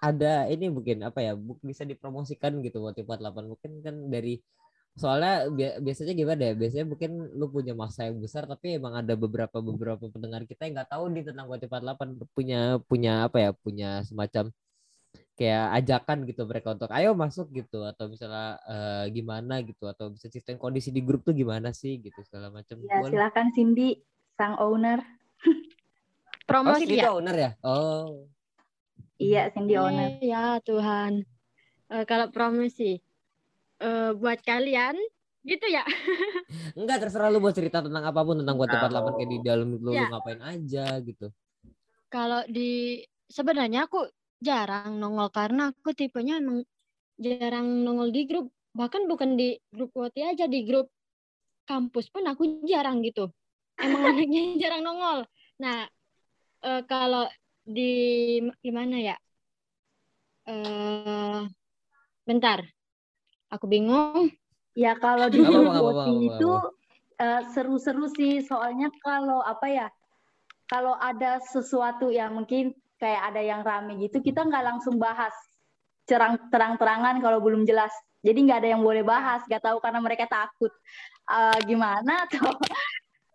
ada 0.02 0.50
ini 0.50 0.66
mungkin 0.66 1.06
apa 1.06 1.22
ya 1.22 1.38
bisa 1.62 1.86
dipromosikan 1.86 2.58
gitu 2.66 2.82
buat 2.82 2.98
48 2.98 3.46
mungkin 3.46 3.72
kan 3.78 3.94
dari 4.10 4.42
soalnya 4.98 5.46
bi- 5.48 5.78
biasanya 5.78 6.12
gimana 6.12 6.42
ya 6.50 6.54
biasanya 6.58 6.86
mungkin 6.90 7.10
lu 7.38 7.46
punya 7.48 7.72
masa 7.72 8.10
yang 8.10 8.18
besar 8.18 8.44
tapi 8.50 8.76
emang 8.76 8.98
ada 8.98 9.14
beberapa 9.14 9.62
beberapa 9.62 10.10
pendengar 10.10 10.42
kita 10.44 10.66
yang 10.66 10.74
nggak 10.82 10.90
tahu 10.90 11.04
nih 11.14 11.22
tentang 11.22 11.46
Wati 11.46 11.70
48 11.70 12.18
punya 12.34 12.60
punya 12.82 13.12
apa 13.30 13.36
ya 13.38 13.50
punya 13.54 14.02
semacam 14.02 14.50
kayak 15.38 15.66
ajakan 15.78 16.26
gitu 16.26 16.42
mereka 16.50 16.74
untuk 16.74 16.90
ayo 16.90 17.14
masuk 17.14 17.46
gitu 17.54 17.86
atau 17.86 18.10
misalnya 18.10 18.58
eh, 18.66 19.04
gimana 19.14 19.62
gitu 19.62 19.86
atau 19.86 20.10
bisa 20.10 20.26
ceritain 20.26 20.58
kondisi 20.58 20.90
di 20.90 20.98
grup 20.98 21.22
tuh 21.22 21.30
gimana 21.32 21.70
sih 21.70 22.02
gitu 22.02 22.18
segala 22.26 22.50
macam 22.50 22.82
ya 22.82 22.98
silakan 23.06 23.46
Cindy 23.54 24.02
sang 24.34 24.58
owner 24.58 24.98
Oh, 26.48 26.48
Promosi 26.48 26.88
Cindy 26.88 27.04
ya? 27.04 27.12
owner 27.12 27.36
ya? 27.36 27.50
Oh. 27.60 28.24
iya 29.20 29.52
Cindy 29.52 29.76
owner 29.76 30.16
Eh, 30.16 30.32
Ya 30.32 30.56
Tuhan. 30.64 31.22
Eh, 31.92 32.04
kalau 32.08 32.32
promosi 32.32 33.04
eh, 33.78 34.10
buat 34.14 34.40
kalian 34.42 34.94
gitu 35.42 35.66
ya. 35.66 35.82
Enggak 36.78 37.06
terserah 37.06 37.30
lu 37.30 37.40
mau 37.40 37.54
cerita 37.54 37.80
tentang 37.80 38.04
apa 38.04 38.20
pun 38.20 38.42
tentang 38.42 38.58
Kuat 38.58 38.68
Kalau- 38.68 39.14
48 39.14 39.16
kayak 39.16 39.30
di 39.30 39.38
dalam 39.40 39.66
lu, 39.72 39.78
lu 39.80 39.90
Ya. 39.94 40.10
ngapain 40.10 40.40
aja 40.42 40.84
gitu. 41.00 41.26
Kalau 42.08 42.40
di 42.48 43.00
sebenarnya 43.28 43.84
aku 43.86 44.04
jarang 44.40 44.96
nongol 44.96 45.28
karena 45.28 45.72
aku 45.72 45.92
tipenya 45.92 46.38
emang 46.38 46.64
jarang 47.16 47.84
nongol 47.84 48.10
di 48.10 48.22
grup. 48.24 48.48
Bahkan 48.72 49.08
bukan 49.08 49.34
di 49.34 49.58
grup 49.68 49.90
Wati 49.92 50.22
aja 50.22 50.44
di 50.46 50.62
grup 50.62 50.88
kampus 51.64 52.08
pun 52.08 52.24
aku 52.24 52.62
jarang 52.64 53.00
gitu. 53.02 53.28
Emang 53.76 54.02
anaknya 54.28 54.56
jarang 54.58 54.82
nongol. 54.84 55.24
Nah, 55.60 55.84
eh, 56.62 56.82
kalau 56.84 57.24
di 57.62 57.92
gimana 58.60 58.96
ya? 59.00 59.16
Eh 60.48 61.40
bentar. 62.24 62.64
Aku 63.52 63.64
bingung. 63.68 64.32
ya 64.78 64.94
kalau 64.94 65.26
di 65.26 65.42
nggak 65.42 66.06
itu 66.38 66.50
eh, 67.18 67.42
seru-seru 67.52 68.06
sih. 68.12 68.44
Soalnya 68.44 68.92
kalau 69.02 69.42
apa 69.42 69.66
ya 69.66 69.86
kalau 70.68 70.94
ada 71.00 71.40
sesuatu 71.40 72.12
yang 72.12 72.36
mungkin 72.36 72.76
kayak 73.00 73.32
ada 73.32 73.40
yang 73.40 73.60
rame 73.64 73.96
gitu 74.04 74.20
kita 74.20 74.42
nggak 74.44 74.64
langsung 74.74 74.98
bahas 74.98 75.32
cerang 76.04 76.36
terang-terangan 76.52 77.20
kalau 77.20 77.38
belum 77.40 77.64
jelas. 77.64 77.92
Jadi 78.22 78.38
nggak 78.50 78.58
ada 78.64 78.70
yang 78.76 78.82
boleh 78.82 79.02
bahas 79.06 79.44
nggak 79.46 79.62
tahu 79.64 79.78
karena 79.80 80.00
mereka 80.00 80.24
takut. 80.28 80.72
Eh, 81.28 81.58
gimana 81.68 82.24
atau 82.28 82.48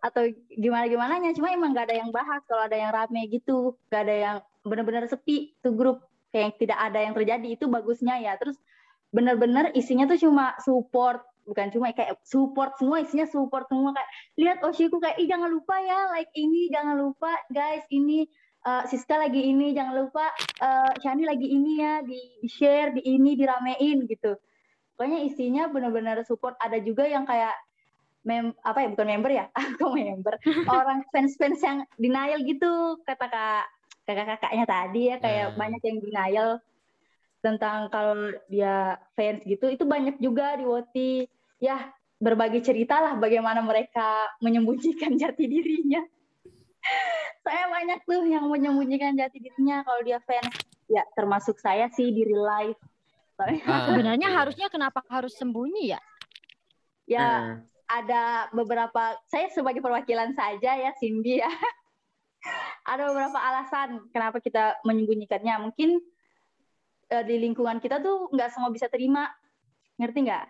atau 0.04 0.22
gimana 0.52 0.84
gimananya. 0.90 1.30
Cuma 1.32 1.54
emang 1.54 1.72
nggak 1.72 1.86
ada 1.92 1.96
yang 1.96 2.10
bahas 2.12 2.42
kalau 2.44 2.66
ada 2.66 2.76
yang 2.76 2.90
rame 2.92 3.24
gitu. 3.30 3.78
Nggak 3.88 4.02
ada 4.04 4.14
yang 4.14 4.36
benar-benar 4.66 5.04
sepi 5.08 5.54
tuh 5.64 5.72
grup. 5.72 5.98
Kayak 6.34 6.58
tidak 6.58 6.78
ada 6.82 6.98
yang 6.98 7.14
terjadi 7.14 7.48
itu 7.54 7.64
bagusnya 7.70 8.18
ya. 8.18 8.34
Terus 8.36 8.58
benar-benar 9.14 9.70
isinya 9.78 10.10
tuh 10.10 10.18
cuma 10.18 10.58
support 10.58 11.22
bukan 11.46 11.70
cuma 11.70 11.92
kayak 11.94 12.18
support 12.26 12.74
semua 12.80 13.04
isinya 13.04 13.28
support 13.30 13.68
semua 13.70 13.94
kayak 13.94 14.10
lihat 14.40 14.58
Oshiku 14.66 14.98
kayak 14.98 15.20
ih 15.22 15.28
jangan 15.30 15.54
lupa 15.54 15.76
ya 15.78 16.10
like 16.10 16.32
ini 16.34 16.72
jangan 16.72 16.98
lupa 16.98 17.30
guys 17.52 17.84
ini 17.94 18.26
uh, 18.64 18.82
Siska 18.88 19.20
lagi 19.20 19.40
ini 19.44 19.76
jangan 19.76 19.94
lupa 20.08 20.32
uh, 20.64 20.92
Shani 20.98 21.28
lagi 21.28 21.46
ini 21.46 21.84
ya 21.84 22.00
di, 22.02 22.18
di 22.40 22.48
share 22.48 22.96
di 22.96 23.04
ini 23.04 23.36
diramein 23.36 24.08
gitu. 24.08 24.34
Pokoknya 24.94 25.26
isinya 25.26 25.66
benar-benar 25.68 26.22
support. 26.22 26.54
Ada 26.62 26.80
juga 26.80 27.04
yang 27.04 27.26
kayak 27.28 27.54
mem 28.24 28.56
apa 28.64 28.78
ya 28.80 28.88
bukan 28.88 29.08
member 29.10 29.30
ya 29.30 29.44
aku 29.60 29.94
member. 29.94 30.34
Orang 30.66 31.04
fans 31.12 31.36
fans 31.36 31.60
yang 31.60 31.84
denial 32.00 32.40
gitu 32.40 32.98
kata 33.04 33.26
kak 33.28 33.64
kakak 34.04 34.26
kakaknya 34.36 34.64
tadi 34.64 35.02
ya 35.12 35.16
kayak 35.20 35.46
Hmm. 35.52 35.58
banyak 35.60 35.82
yang 35.84 35.98
denial 36.00 36.50
tentang 37.44 37.92
kalau 37.92 38.32
dia 38.48 38.96
fans 39.12 39.44
gitu 39.44 39.68
itu 39.68 39.84
banyak 39.84 40.16
juga 40.16 40.56
di 40.56 40.64
Woti. 40.64 41.12
Ya 41.60 41.92
berbagi 42.16 42.64
cerita 42.64 43.04
lah 43.04 43.20
bagaimana 43.20 43.60
mereka 43.60 44.32
menyembunyikan 44.40 45.12
jati 45.20 45.44
dirinya. 45.44 46.00
Saya 47.44 47.68
banyak 47.68 48.08
tuh 48.08 48.24
yang 48.24 48.48
menyembunyikan 48.48 49.12
jati 49.12 49.44
dirinya 49.44 49.84
kalau 49.84 50.00
dia 50.00 50.24
fans. 50.24 50.56
Ya 50.88 51.04
termasuk 51.12 51.60
saya 51.60 51.92
sih 51.92 52.08
di 52.08 52.24
real 52.24 52.44
life. 52.44 52.80
Ah, 53.36 53.84
Sebenarnya 53.92 54.32
iya. 54.32 54.36
harusnya 54.40 54.66
kenapa 54.72 55.04
harus 55.12 55.36
sembunyi 55.36 55.92
ya? 55.92 56.00
ya 57.04 57.20
Nah, 57.20 57.40
ada 57.90 58.48
beberapa 58.54 59.18
saya 59.28 59.52
sebagai 59.52 59.84
perwakilan 59.84 60.32
saja 60.32 60.80
ya 60.80 60.90
Cindy 60.96 61.44
ya. 61.44 61.50
Ada 62.84 63.08
beberapa 63.08 63.40
alasan 63.40 64.12
kenapa 64.12 64.36
kita 64.36 64.76
menyembunyikannya. 64.84 65.64
Mungkin 65.64 66.04
di 67.22 67.38
lingkungan 67.38 67.78
kita 67.78 68.02
tuh 68.02 68.32
nggak 68.34 68.50
semua 68.50 68.72
bisa 68.74 68.88
terima. 68.90 69.30
Ngerti 70.00 70.26
nggak? 70.26 70.46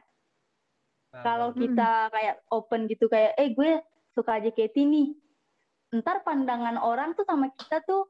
Kalau 1.21 1.53
Hmm. 1.53 1.61
kita 1.61 1.91
kayak 2.11 2.37
open 2.51 2.91
gitu 2.91 3.07
kayak 3.07 3.37
eh 3.39 3.53
gue 3.53 3.83
suka 4.17 4.41
JKT 4.41 4.77
nih. 4.83 5.09
Ntar 5.95 6.27
pandangan 6.27 6.81
orang 6.81 7.15
tuh 7.15 7.23
sama 7.29 7.53
kita 7.55 7.85
tuh 7.85 8.09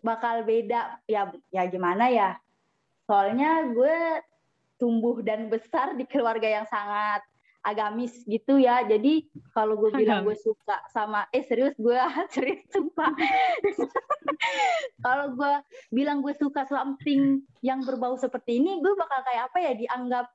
bakal 0.00 0.42
beda. 0.42 0.98
Ya 1.06 1.30
ya 1.52 1.62
gimana 1.68 2.10
ya? 2.10 2.40
Soalnya 3.06 3.70
gue 3.70 4.24
tumbuh 4.80 5.20
dan 5.20 5.52
besar 5.52 5.92
di 5.94 6.08
keluarga 6.08 6.48
yang 6.48 6.66
sangat 6.66 7.20
agamis 7.60 8.24
gitu 8.24 8.56
ya. 8.56 8.84
Jadi 8.84 9.28
kalau 9.52 9.76
gue 9.76 9.92
bilang 9.92 10.24
gue 10.24 10.36
suka 10.36 10.80
sama 10.92 11.28
eh 11.32 11.44
serius 11.44 11.76
gue 11.76 11.96
serius 12.34 12.64
sumpah. 12.72 13.12
Kalau 15.04 15.36
gue 15.36 15.52
bilang 15.92 16.24
gue 16.24 16.32
suka 16.36 16.64
something 16.66 17.44
yang 17.60 17.84
berbau 17.84 18.16
seperti 18.16 18.60
ini 18.60 18.80
gue 18.80 18.92
bakal 18.96 19.20
kayak 19.24 19.52
apa 19.52 19.58
ya 19.60 19.72
dianggap 19.76 20.26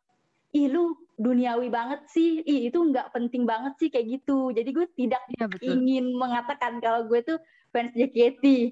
ih 0.55 0.71
lu 0.71 0.95
duniawi 1.19 1.67
banget 1.67 2.05
sih. 2.07 2.45
Ih 2.45 2.69
itu 2.69 2.77
nggak 2.77 3.11
penting 3.11 3.43
banget 3.43 3.73
sih 3.81 3.89
kayak 3.89 4.21
gitu. 4.21 4.53
Jadi 4.53 4.69
gue 4.71 4.87
tidak 4.93 5.21
betul. 5.51 5.75
ingin 5.75 6.13
mengatakan 6.15 6.77
kalau 6.79 7.09
gue 7.09 7.19
tuh 7.25 7.37
fans 7.73 7.91
JKT 7.91 8.71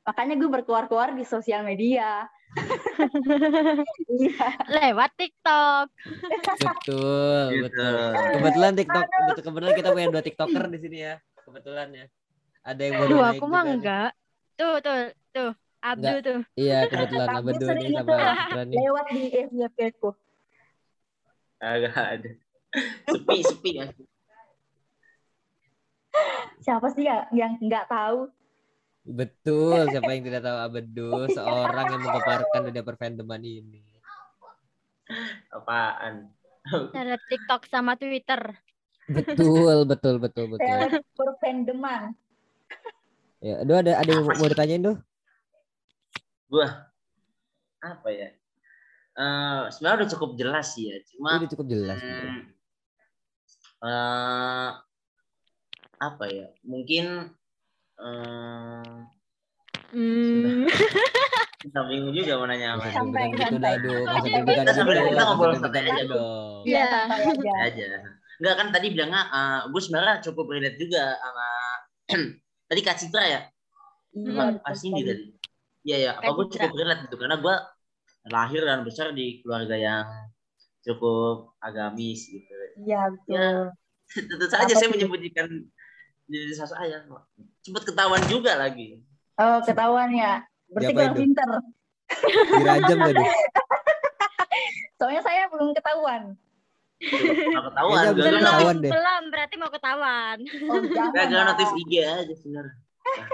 makanya 0.00 0.34
gue 0.40 0.48
berkeluar-keluar 0.48 1.12
di 1.12 1.22
sosial 1.28 1.62
media 1.62 2.24
Lewat 4.70 5.10
TikTok. 5.16 5.86
Betul, 6.58 7.42
Gitu. 7.50 7.62
betul. 7.64 8.10
Kebetulan 8.34 8.72
TikTok, 8.74 9.04
betul 9.06 9.42
kebetulan 9.42 9.74
kita 9.74 9.88
punya 9.94 10.06
dua 10.10 10.22
TikToker 10.22 10.64
di 10.68 10.78
sini 10.78 10.98
ya. 11.00 11.14
Kebetulan 11.40 11.88
ya. 11.94 12.06
Ada 12.60 12.82
yang 12.82 12.94
baru 13.00 13.10
Duh, 13.10 13.24
aku 13.24 13.44
mah 13.46 13.62
nih. 13.64 13.72
enggak. 13.78 14.10
Tuh, 14.54 14.74
tuh, 14.82 14.98
tuh. 15.32 15.50
Abdu 15.80 16.16
tuh. 16.20 16.40
Iya, 16.60 16.84
kebetulan 16.92 17.28
sering 17.56 17.88
nih 17.88 17.96
sama 17.96 18.62
nih. 18.68 18.76
lewat 18.76 19.04
di 19.08 19.22
FYP 19.32 19.78
ku 19.96 20.12
agak 21.56 21.96
ada. 21.96 22.30
Sepi, 23.04 23.36
sepi 23.40 23.70
ya. 23.80 23.88
siapa 26.60 26.92
sih 26.92 27.08
ya 27.08 27.24
yang 27.32 27.56
nggak 27.60 27.88
tahu 27.88 28.28
Betul, 29.00 29.88
siapa 29.88 30.12
yang 30.12 30.22
tidak 30.28 30.42
tahu 30.44 30.58
Abadu, 30.60 31.10
seorang 31.32 31.86
yang 31.88 32.02
menggemparkan 32.04 32.60
dunia 32.68 32.84
perfandoman 32.84 33.42
ini. 33.42 33.80
Apaan? 35.50 36.30
Ada 36.94 37.16
TikTok 37.26 37.66
sama 37.66 37.96
Twitter. 37.96 38.38
Betul, 39.10 39.88
betul, 39.88 40.22
betul, 40.22 40.44
betul. 40.54 41.02
perfandoman 41.18 42.14
Ya, 43.40 43.64
aduh 43.64 43.80
ada 43.80 43.96
ada 43.96 44.10
yang 44.12 44.28
mau, 44.28 44.48
ditanyain 44.52 44.84
tuh? 44.84 44.96
Gua 46.52 46.92
apa 47.80 48.08
ya? 48.12 48.36
Eh, 49.16 49.62
sebenarnya 49.72 50.04
udah 50.04 50.10
cukup 50.12 50.30
jelas 50.36 50.76
sih 50.76 50.92
ya. 50.92 51.00
Cuma 51.08 51.40
Udah 51.40 51.48
cukup 51.48 51.66
jelas. 51.72 51.98
Hmm, 52.04 52.52
eh, 53.80 54.70
apa 56.04 56.24
ya? 56.28 56.52
Mungkin 56.68 57.32
Hmm. 59.90 60.64
kita 61.60 61.80
bingung 61.90 62.14
juga 62.14 62.38
mau 62.38 62.46
nanya 62.46 62.78
apa. 62.78 62.88
Deg-degan 62.88 63.30
gitu 63.34 63.56
dah, 63.58 63.72
aduh. 63.76 64.02
Deg-degan 64.06 64.64
Kita 64.64 64.72
sambil- 64.72 64.96
gitu, 64.96 65.08
kita 65.12 65.24
ngobrol 65.26 65.50
deg-degan 65.50 65.62
santai 65.66 65.80
aja 65.82 65.92
gitu 65.98 66.14
dong. 66.14 66.62
Iya, 66.64 66.80
Iya. 66.80 67.24
santai 67.28 67.60
aja. 67.66 67.86
Enggak 68.40 68.54
kan 68.56 68.66
tadi 68.72 68.86
bilangnya 68.88 69.22
eh 69.28 69.60
gue 69.68 69.80
sebenarnya 69.80 70.14
cukup 70.24 70.46
relate 70.48 70.78
juga 70.78 71.04
sama 71.12 71.46
tadi 72.70 72.80
Kak 72.80 72.96
Citra 72.96 73.24
ya. 73.24 73.40
Iya, 74.10 74.30
Apa 74.32 74.42
betul 74.56 74.74
Cindy 74.80 75.02
tadi? 75.04 75.24
Iya 75.80 75.96
ya, 75.98 76.10
apa 76.14 76.22
Kak 76.22 76.32
gue 76.32 76.44
cukup 76.50 76.72
relate 76.72 77.00
gitu 77.04 77.16
karena 77.18 77.36
gue 77.36 77.54
lahir 78.26 78.62
dan 78.62 78.80
besar 78.80 79.06
di 79.12 79.40
keluarga 79.40 79.76
yang 79.76 80.04
cukup 80.80 81.52
agamis 81.60 82.24
gitu. 82.26 82.52
Iya, 82.80 83.00
betul. 83.10 83.34
Ya. 83.36 83.48
Tentu 84.30 84.46
saja 84.48 84.64
Apa 84.66 84.80
saya 84.80 84.88
tuh? 84.88 85.10
Menyembunyikan 86.30 86.46
diri 86.46 86.54
saya. 86.54 86.98
Cepet 87.60 87.82
ketahuan 87.92 88.22
juga 88.30 88.56
lagi. 88.56 89.02
Oh, 89.36 89.58
ketahuan 89.66 90.10
ya. 90.14 90.46
Berarti 90.70 90.92
kurang 90.94 91.16
pinter. 91.18 91.48
Dirajam 92.54 92.98
tuh? 93.10 93.14
Soalnya 95.00 95.22
saya 95.24 95.48
belum 95.50 95.74
ketahuan. 95.74 96.22
Ketahuan. 97.00 98.00
Gak 98.04 98.12
itu 98.12 98.30
ketahuan 98.38 98.76
deh. 98.78 98.90
Belum, 98.92 99.22
berarti 99.32 99.54
mau 99.56 99.70
ketahuan. 99.72 100.36
Oh, 100.68 100.82
jangan. 100.92 101.26
Gak 101.26 101.44
notif 101.50 101.68
IG 101.74 101.92
aja 102.04 102.34
sebenarnya. 102.36 102.74
Nah, 103.00 103.28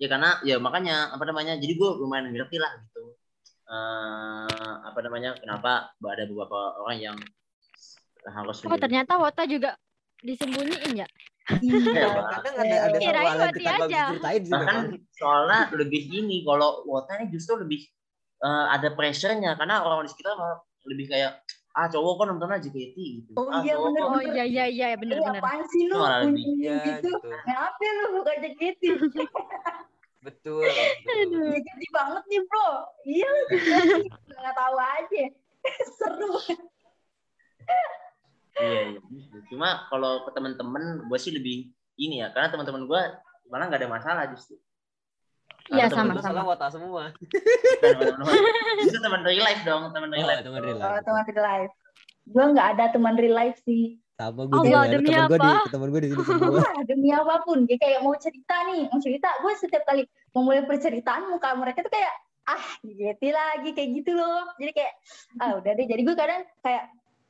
ya 0.00 0.06
karena 0.10 0.30
ya 0.42 0.56
makanya 0.58 1.14
apa 1.14 1.22
namanya 1.22 1.54
jadi 1.54 1.70
gue 1.78 1.90
lumayan 2.02 2.34
ngerti 2.34 2.58
lah 2.58 2.72
gitu 2.82 3.14
Eh 3.64 4.74
apa 4.84 4.98
namanya 5.06 5.38
kenapa 5.38 5.94
ada 5.96 6.24
beberapa 6.26 6.82
orang 6.82 6.98
yang 6.98 7.16
harus 8.26 8.60
Oh, 8.66 8.80
ternyata 8.80 9.16
Wota 9.16 9.46
juga 9.46 9.78
disembunyiin 10.24 11.04
ya? 11.04 11.08
Iya. 11.44 12.08
Kadang 12.40 12.54
ada 12.56 12.76
ada 12.88 12.96
kita 12.96 13.20
nggak 13.36 13.52
bisa 13.52 13.70
aja. 13.84 14.02
ceritain 14.08 14.42
sih 14.48 14.52
bahkan 14.52 14.76
soalnya 15.12 15.60
lebih 15.76 16.02
ini 16.08 16.40
kalau 16.40 16.80
Wota 16.88 17.20
ini 17.20 17.28
justru 17.28 17.60
lebih 17.60 17.84
eh, 18.40 18.64
ada 18.72 18.88
pressure-nya 18.96 19.52
karena 19.54 19.84
orang 19.84 20.08
di 20.08 20.10
sekitar 20.10 20.40
malah 20.40 20.64
lebih 20.88 21.12
kayak 21.12 21.44
ah 21.74 21.90
cowok 21.90 22.14
kan 22.16 22.26
nonton 22.32 22.48
aja 22.48 22.62
JKT 22.64 22.96
gitu. 22.96 23.30
Oh 23.34 23.50
ah, 23.50 23.60
iya, 23.60 23.74
kok- 23.74 23.98
Oh 23.98 24.22
iya 24.22 24.44
iya 24.46 24.64
iya 24.70 24.86
Iya, 24.94 24.96
bener-bener. 24.96 25.42
apaan 25.42 25.60
sih 25.66 25.90
lu? 25.90 25.96
Iya, 25.98 27.02
gitu. 27.02 27.10
gitu. 27.12 27.28
Ngapain 27.28 27.92
lu 27.98 28.06
buka 28.14 28.32
JKT? 28.38 28.82
Betul. 30.24 30.64
betul. 30.64 31.50
JKT 31.50 31.82
banget 31.90 32.22
nih, 32.30 32.40
bro. 32.46 32.68
Iya, 33.04 33.28
nggak 34.38 34.54
tahu 34.54 34.76
aja. 34.80 35.24
Seru. 35.98 36.32
Iya, 38.54 38.80
iya. 38.94 39.00
Cuma 39.50 39.88
kalau 39.88 40.22
ke 40.22 40.30
teman-teman 40.30 40.82
gue 41.04 41.18
sih 41.18 41.30
lebih 41.30 41.70
ini 41.96 42.22
ya 42.22 42.30
karena 42.30 42.50
teman-teman 42.50 42.86
gue 42.86 43.00
malah 43.46 43.66
nggak 43.66 43.80
ada 43.82 43.90
masalah 43.90 44.24
justru. 44.30 44.54
Iya, 45.64 45.88
Karena 45.88 45.96
temen 45.96 46.12
Itu 46.12 46.20
gua 46.20 46.26
salah 46.28 46.44
wata 46.44 46.66
semua. 46.68 47.02
teman-teman 47.80 48.32
Justru 48.84 49.00
teman 49.00 49.20
real 49.24 49.42
life 49.42 49.62
dong, 49.64 49.82
teman 49.90 50.08
real 50.12 50.22
Oh, 50.22 50.28
life. 50.28 50.42
teman 50.44 50.60
real 50.60 50.76
Oh, 50.76 50.82
life. 50.84 51.02
teman 51.02 51.22
real 51.24 51.40
life. 51.42 51.72
Gue 52.24 52.44
nggak 52.52 52.66
ada 52.76 52.84
teman 52.92 53.14
real 53.16 53.34
life 53.34 53.58
sih. 53.64 53.96
Sama 54.14 54.46
gue 54.46 54.54
Allah, 54.54 54.64
juga. 54.64 54.78
Ada 54.78 54.92
demi 54.94 55.08
teman 55.08 55.26
gue 55.26 55.38
di 55.38 55.48
apa? 55.50 55.70
teman 55.72 55.88
gue 55.90 56.00
di 56.00 56.08
sini 56.08 56.22
semua. 56.30 56.62
Demi 56.86 57.08
apa 57.10 57.34
pun. 57.42 57.58
Dia 57.64 57.76
kayak 57.76 58.00
mau 58.00 58.14
cerita 58.14 58.56
nih, 58.64 58.80
mau 58.86 59.00
cerita. 59.00 59.28
Gue 59.40 59.52
setiap 59.56 59.82
kali 59.84 60.02
memulai 60.30 60.62
perceritaan, 60.62 61.22
muka 61.26 61.48
mereka 61.54 61.80
tuh 61.80 61.90
kayak, 61.90 62.12
ah, 62.44 62.64
JKT 62.80 63.22
lagi, 63.28 63.70
kayak 63.72 63.88
gitu 63.94 64.12
loh. 64.12 64.44
Jadi 64.56 64.70
kayak, 64.70 64.92
ah 65.40 65.58
udah 65.58 65.72
deh. 65.72 65.86
Jadi 65.86 66.00
gue 66.02 66.14
kadang 66.14 66.42
kayak, 66.60 66.84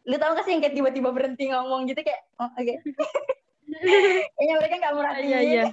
lu 0.05 0.17
tau 0.21 0.37
gak 0.37 0.45
sih 0.45 0.53
yang 0.57 0.63
kayak 0.63 0.77
tiba-tiba 0.77 1.09
berhenti 1.11 1.49
ngomong 1.49 1.89
gitu 1.89 2.01
kayak, 2.05 2.21
oh 2.41 2.49
oke. 2.53 2.75
Kayaknya 4.39 4.55
mereka 4.61 4.75
gak 4.79 4.95
merhatiin. 4.95 5.29
Iya 5.29 5.41
iya. 5.41 5.65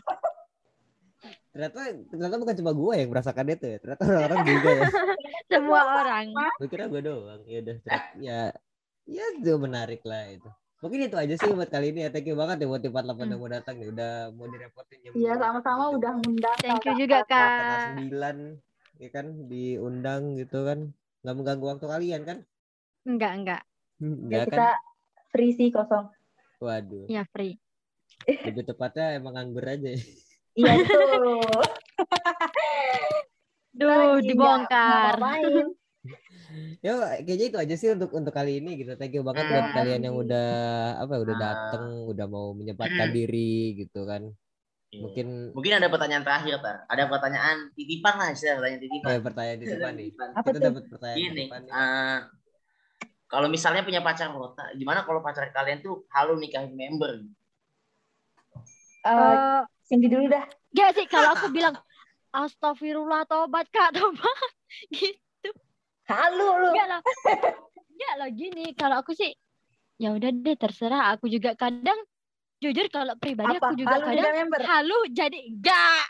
Ternyata 1.51 1.79
ternyata 2.07 2.35
bukan 2.39 2.55
cuma 2.63 2.71
gue 2.71 2.93
yang 2.95 3.09
merasakan 3.11 3.45
itu 3.51 3.65
ya. 3.67 3.77
Ternyata 3.83 4.03
orang-orang 4.07 4.39
juga 4.47 4.69
ya. 4.71 4.83
Semua 5.51 5.81
orang. 5.99 6.25
Gue 6.57 6.67
kira 6.71 6.87
gue 6.87 7.01
doang. 7.03 7.41
Ya 7.43 7.57
udah. 7.59 7.77
Ya 8.17 8.39
ya 9.05 9.23
itu 9.35 9.51
menarik 9.59 10.01
lah 10.07 10.31
itu. 10.31 10.49
Mungkin 10.81 11.11
itu 11.11 11.13
aja 11.19 11.35
sih 11.37 11.51
buat 11.53 11.69
kali 11.69 11.93
ini 11.93 12.07
ya. 12.07 12.09
Thank 12.09 12.31
you 12.31 12.39
banget 12.39 12.63
ya 12.63 12.67
buat 12.71 12.81
48 12.81 13.35
yang 13.35 13.37
mau 13.43 13.51
datang 13.51 13.75
nih. 13.77 13.87
Udah 13.91 14.13
mau 14.33 14.47
direpotin 14.47 14.97
jam 15.03 15.11
Iya 15.13 15.33
sama-sama 15.37 15.83
udah 15.93 16.11
ngundang. 16.23 16.57
Thank 16.63 16.87
you 16.87 16.93
juga 17.05 17.19
kak. 17.27 17.99
sembilan 17.99 18.37
ya 19.01 19.09
kan 19.09 19.25
diundang 19.49 20.37
gitu 20.37 20.61
kan 20.61 20.93
nggak 21.25 21.35
mengganggu 21.37 21.65
waktu 21.73 21.85
kalian 21.89 22.21
kan 22.21 22.37
Enggak 23.01 23.33
enggak. 23.33 23.61
Ya, 24.01 24.07
Enggak 24.09 24.45
kita 24.49 24.57
kan 24.57 24.81
free 25.29 25.53
sih 25.53 25.69
kosong. 25.69 26.09
waduh 26.57 27.05
Ya 27.05 27.21
free. 27.29 27.61
lebih 28.49 28.65
tepatnya 28.65 29.13
emang 29.15 29.33
nganggur 29.33 29.61
aja 29.63 29.93
ya. 29.93 30.01
Iya 30.51 30.73
betul. 30.81 31.61
Duh 33.71 33.87
Lagi 33.87 34.25
dibongkar. 34.25 35.15
ya 36.81 36.91
kayaknya 37.21 37.45
itu 37.47 37.57
aja 37.57 37.75
sih 37.77 37.93
untuk 37.93 38.09
untuk 38.11 38.33
kali 38.33 38.57
ini 38.57 38.73
gitu 38.75 38.97
thank 38.97 39.13
you 39.13 39.21
banget 39.21 39.45
buat 39.45 39.63
Hmm. 39.63 39.75
kalian 39.77 40.01
yang 40.01 40.17
udah 40.17 40.49
apa 40.97 41.11
ya, 41.13 41.19
udah 41.21 41.35
Ah. 41.35 41.41
dateng 41.47 41.83
udah 42.09 42.25
mau 42.25 42.51
menyempatkan 42.51 43.07
Hmm. 43.07 43.15
diri 43.15 43.53
gitu 43.77 44.03
kan 44.03 44.33
Iya. 44.89 44.99
mungkin 44.99 45.27
Mungkin 45.53 45.73
ada 45.73 45.87
pertanyaan 45.87 46.25
terakhir, 46.25 46.57
Tar. 46.59 46.83
Ada 46.85 47.03
pertanyaan 47.05 47.57
titipan 47.71 48.13
lah, 48.17 48.29
istilah 48.29 48.59
pertanyaan 48.59 48.81
titipan. 48.81 49.07
kayak 49.07 49.23
pertanyaan 49.23 49.57
di 49.57 49.67
depan 49.67 49.93
nih 49.93 50.09
Apa 50.11 50.41
kita 50.43 50.51
tuh? 50.51 50.65
dapat 50.67 50.83
pertanyaan 50.89 51.15
di 51.15 51.21
Gini, 51.23 51.43
depan 51.45 51.59
nih. 51.61 51.71
eh, 51.71 52.17
kalau 53.31 53.47
misalnya 53.47 53.81
punya 53.81 54.03
pacar 54.03 54.27
wota, 54.35 54.67
gimana 54.75 55.07
kalau 55.07 55.23
pacar 55.23 55.47
kalian 55.49 55.79
tuh 55.79 56.03
halu 56.11 56.35
nikahin 56.35 56.75
member? 56.75 57.23
Eh, 59.01 59.09
Eh, 59.09 59.61
Cindy 59.87 60.11
dulu 60.11 60.27
dah. 60.27 60.45
Gak 60.71 60.93
sih 60.93 61.07
kalau 61.07 61.33
aku 61.33 61.47
bilang 61.49 61.73
Astagfirullah 62.31 63.23
tobat 63.25 63.67
kak 63.71 63.91
tobat 63.91 64.39
gitu. 64.93 65.49
Halu 66.05 66.47
lu. 66.59 66.67
Enggak 66.71 66.87
lah. 66.87 67.01
Enggak 67.91 68.13
lah 68.19 68.29
gini 68.29 68.65
kalau 68.75 68.99
aku 68.99 69.11
sih 69.11 69.31
ya 69.95 70.09
udah 70.11 70.33
deh 70.33 70.57
terserah 70.57 71.13
aku 71.13 71.29
juga 71.29 71.53
kadang 71.53 71.97
jujur 72.57 72.89
kalau 72.89 73.13
pribadi 73.17 73.53
Apa? 73.53 73.69
aku 73.69 73.77
juga 73.77 74.01
Halu 74.01 74.05
kadang 74.09 74.33
member. 74.33 74.59
halu 74.65 74.97
jadi 75.13 75.39
enggak 75.45 76.03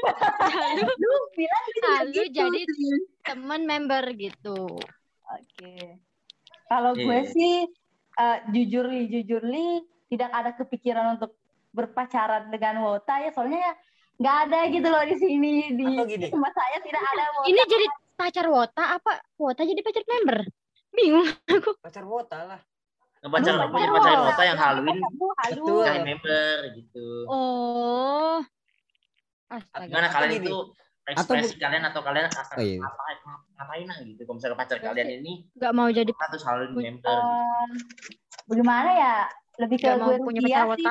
halu 0.56 0.84
Lu 0.88 1.12
bilang 1.32 1.64
gitu 1.66 1.84
Halu 1.84 2.12
gitu 2.12 2.32
jadi 2.32 2.60
teman 3.20 3.62
member 3.64 4.04
gitu 4.16 4.80
Oke. 5.28 6.00
Kalau 6.64 6.92
Iya. 6.92 7.04
gue 7.04 7.18
sih 7.30 7.54
eh, 8.14 8.38
jujur 8.50 8.84
li 8.86 9.00
jujur 9.08 9.42
li 9.42 9.82
tidak 10.06 10.30
ada 10.30 10.50
kepikiran 10.54 11.18
untuk 11.18 11.34
berpacaran 11.70 12.46
dengan 12.48 12.78
Wota 12.80 13.18
ya 13.18 13.30
soalnya 13.30 13.58
ya 13.60 13.72
nggak 14.14 14.36
ada 14.46 14.58
gitu 14.70 14.86
loh 14.86 15.02
di 15.02 15.16
sini 15.18 15.52
di 15.74 15.84
tempat 16.22 16.52
saya 16.54 16.78
tidak 16.78 17.02
ada 17.02 17.24
Wota. 17.34 17.46
ini 17.50 17.60
jadi 17.66 17.86
pacar 18.14 18.46
wota 18.46 18.84
apa 18.94 19.12
wota 19.34 19.66
jadi 19.66 19.82
pacar 19.82 20.06
member 20.06 20.38
bingung 20.88 21.26
pacar 21.82 22.06
wota 22.06 22.38
lah 22.46 22.60
Ngepacar 23.18 23.52
Aduh, 23.56 23.72
pacar 23.72 23.88
pacar 23.90 24.18
wota. 24.22 24.42
yang 24.46 24.58
haluin 24.60 24.98
Halu, 25.02 25.26
halu. 25.34 25.66
Betul. 25.66 26.04
member 26.06 26.56
gitu. 26.78 27.06
oh 27.26 28.38
astaga 29.50 29.90
Gimana 29.90 30.08
kalian 30.08 30.32
itu 30.40 30.58
ekspresi 31.06 31.54
kalian 31.56 31.84
atau 31.84 32.00
kalian 32.00 32.26
akan 32.26 32.44
Oh, 32.56 32.60
iya. 32.60 32.78
ngapain 32.80 33.16
ngapain 33.54 33.84
lah 33.84 33.96
gitu 34.00 34.20
kalau 34.22 34.36
misalnya 34.36 34.56
pacar 34.56 34.76
kalian 34.78 35.08
ini 35.20 35.32
nggak 35.52 35.72
mau 35.72 35.88
jadi 35.88 36.08
satu 36.08 36.36
haluin 36.42 36.70
Pun- 36.70 36.82
member 36.82 37.18
bagaimana 38.44 38.90
ya? 38.90 39.16
Lebih 39.54 39.76
ke 39.78 39.86
gue 39.94 40.16
punya 40.18 40.40
pacar 40.42 40.66
sih. 40.74 40.84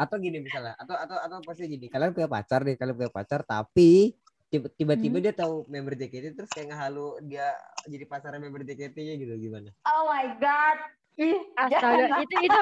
atau 0.00 0.16
gini 0.16 0.40
misalnya 0.40 0.74
atau 0.74 0.96
atau 0.96 1.16
atau 1.18 1.38
pasti 1.44 1.68
gini 1.68 1.86
kalian 1.86 2.10
punya 2.10 2.26
pacar 2.26 2.64
nih 2.64 2.74
kalian 2.74 2.96
punya 2.96 3.10
pacar 3.10 3.42
tapi 3.42 4.14
tiba- 4.48 4.70
tiba-tiba 4.72 5.16
Hmm. 5.20 5.22
dia 5.22 5.32
tahu 5.36 5.66
member 5.66 5.92
JKT 5.92 6.34
terus 6.34 6.48
kayak 6.48 6.72
ngehalu 6.72 7.20
dia 7.22 7.52
jadi 7.84 8.04
pacarnya 8.04 8.40
member 8.40 8.62
JKT-nya 8.62 9.14
gitu 9.14 9.34
gimana 9.38 9.70
Oh 9.84 10.08
my 10.08 10.26
god. 10.40 10.78
Ih, 11.14 11.36
astaga 11.52 12.16
itu 12.18 12.34
itu 12.40 12.60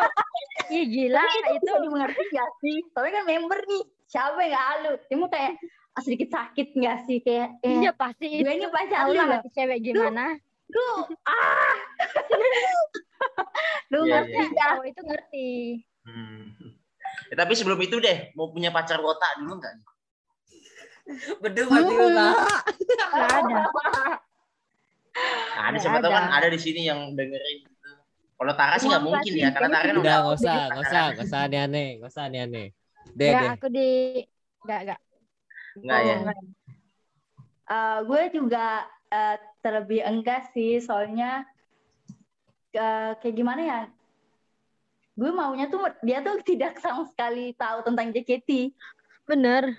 ih 0.68 0.84
gila 0.84 1.22
Tapi 1.22 1.30
itu, 1.30 1.48
itu 1.54 1.64
bisa 1.64 1.78
dimengerti 1.78 2.22
gak 2.28 2.50
sih? 2.58 2.76
Soalnya 2.90 3.12
kan 3.14 3.24
member 3.24 3.58
nih. 3.62 3.82
Siapa 4.08 4.40
yang 4.40 4.52
gak 4.56 4.66
halu? 4.72 4.92
Dia 5.04 5.16
mau 5.20 5.28
kayak 5.28 5.52
ah, 5.92 6.00
sedikit 6.00 6.28
sakit 6.32 6.66
gak 6.74 6.98
sih? 7.04 7.18
Kayak, 7.20 7.60
eh, 7.60 7.76
iya 7.84 7.92
pasti 7.92 8.24
gue 8.40 8.40
ini 8.48 8.66
pacar 8.72 9.12
lu 9.12 9.20
lah 9.20 9.44
cewek 9.52 9.78
gimana 9.84 10.40
Lu, 10.68 10.88
ah. 11.28 11.76
Lu 13.92 14.04
ngerti 14.04 14.36
iya, 14.36 14.52
gak? 14.52 14.70
oh 14.80 14.84
itu 14.84 15.00
ngerti 15.04 15.48
Hmm. 16.08 16.56
Ya, 17.28 17.36
tapi 17.36 17.52
sebelum 17.52 17.76
itu 17.84 18.00
deh 18.00 18.32
mau 18.32 18.48
punya 18.48 18.72
pacar 18.72 18.96
wota 19.04 19.28
dulu 19.44 19.60
nggak? 19.60 19.74
bedul 21.44 21.68
mati 21.68 21.92
lu, 21.92 22.08
lah 22.16 22.32
nggak 23.12 23.28
ada 23.28 23.60
Nah, 25.18 25.62
ada 25.68 25.76
Nggak 25.76 25.82
siapa 25.84 25.98
tahu 26.00 26.12
kan 26.14 26.24
ada. 26.32 26.48
di 26.48 26.60
sini 26.60 26.88
yang 26.88 27.12
dengerin 27.12 27.66
gitu. 27.66 27.90
Kalau 28.38 28.52
Tara 28.54 28.80
sih 28.80 28.88
nggak 28.88 29.04
mungkin 29.04 29.32
ya, 29.34 29.48
karena 29.52 29.68
Tara 29.68 29.84
kan 29.84 29.96
udah 30.00 30.16
nggak 30.22 30.36
usah 30.40 30.58
nggak 30.72 30.84
usah 30.86 31.02
nggak 31.12 31.26
usah 31.28 31.40
aneh-aneh 31.44 31.88
nggak 31.98 32.08
usah 32.08 32.22
aneh-aneh 32.24 32.66
deh 33.14 33.28
Nggak, 33.30 33.42
deh 33.42 33.50
aku 33.56 33.66
di 33.70 33.90
nggak 34.64 34.80
nggak 34.84 35.00
nggak 35.78 36.00
ya. 36.02 36.16
Eh, 37.68 37.98
gue 38.08 38.22
juga 38.32 38.66
eh, 39.12 39.36
terlebih 39.60 40.00
enggak 40.00 40.48
sih, 40.56 40.80
soalnya 40.80 41.44
eh, 42.72 43.12
kayak 43.20 43.36
gimana 43.36 43.62
ya? 43.62 43.80
Gue 45.18 45.30
maunya 45.34 45.68
tuh 45.68 45.84
dia 46.00 46.24
tuh 46.24 46.40
tidak 46.42 46.80
sama 46.80 47.04
sekali 47.06 47.52
tahu 47.54 47.84
tentang 47.84 48.10
JKT. 48.12 48.72
bener 49.28 49.76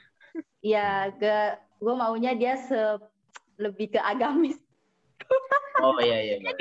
Ya, 0.62 1.10
ke 1.18 1.58
gue 1.82 1.96
maunya 1.98 2.38
dia 2.38 2.54
se 2.62 2.78
lebih 3.58 3.98
ke 3.98 4.00
agamis. 4.00 4.62
Oh 5.80 5.96
iya 6.04 6.20
iya. 6.22 6.36
iya. 6.44 6.52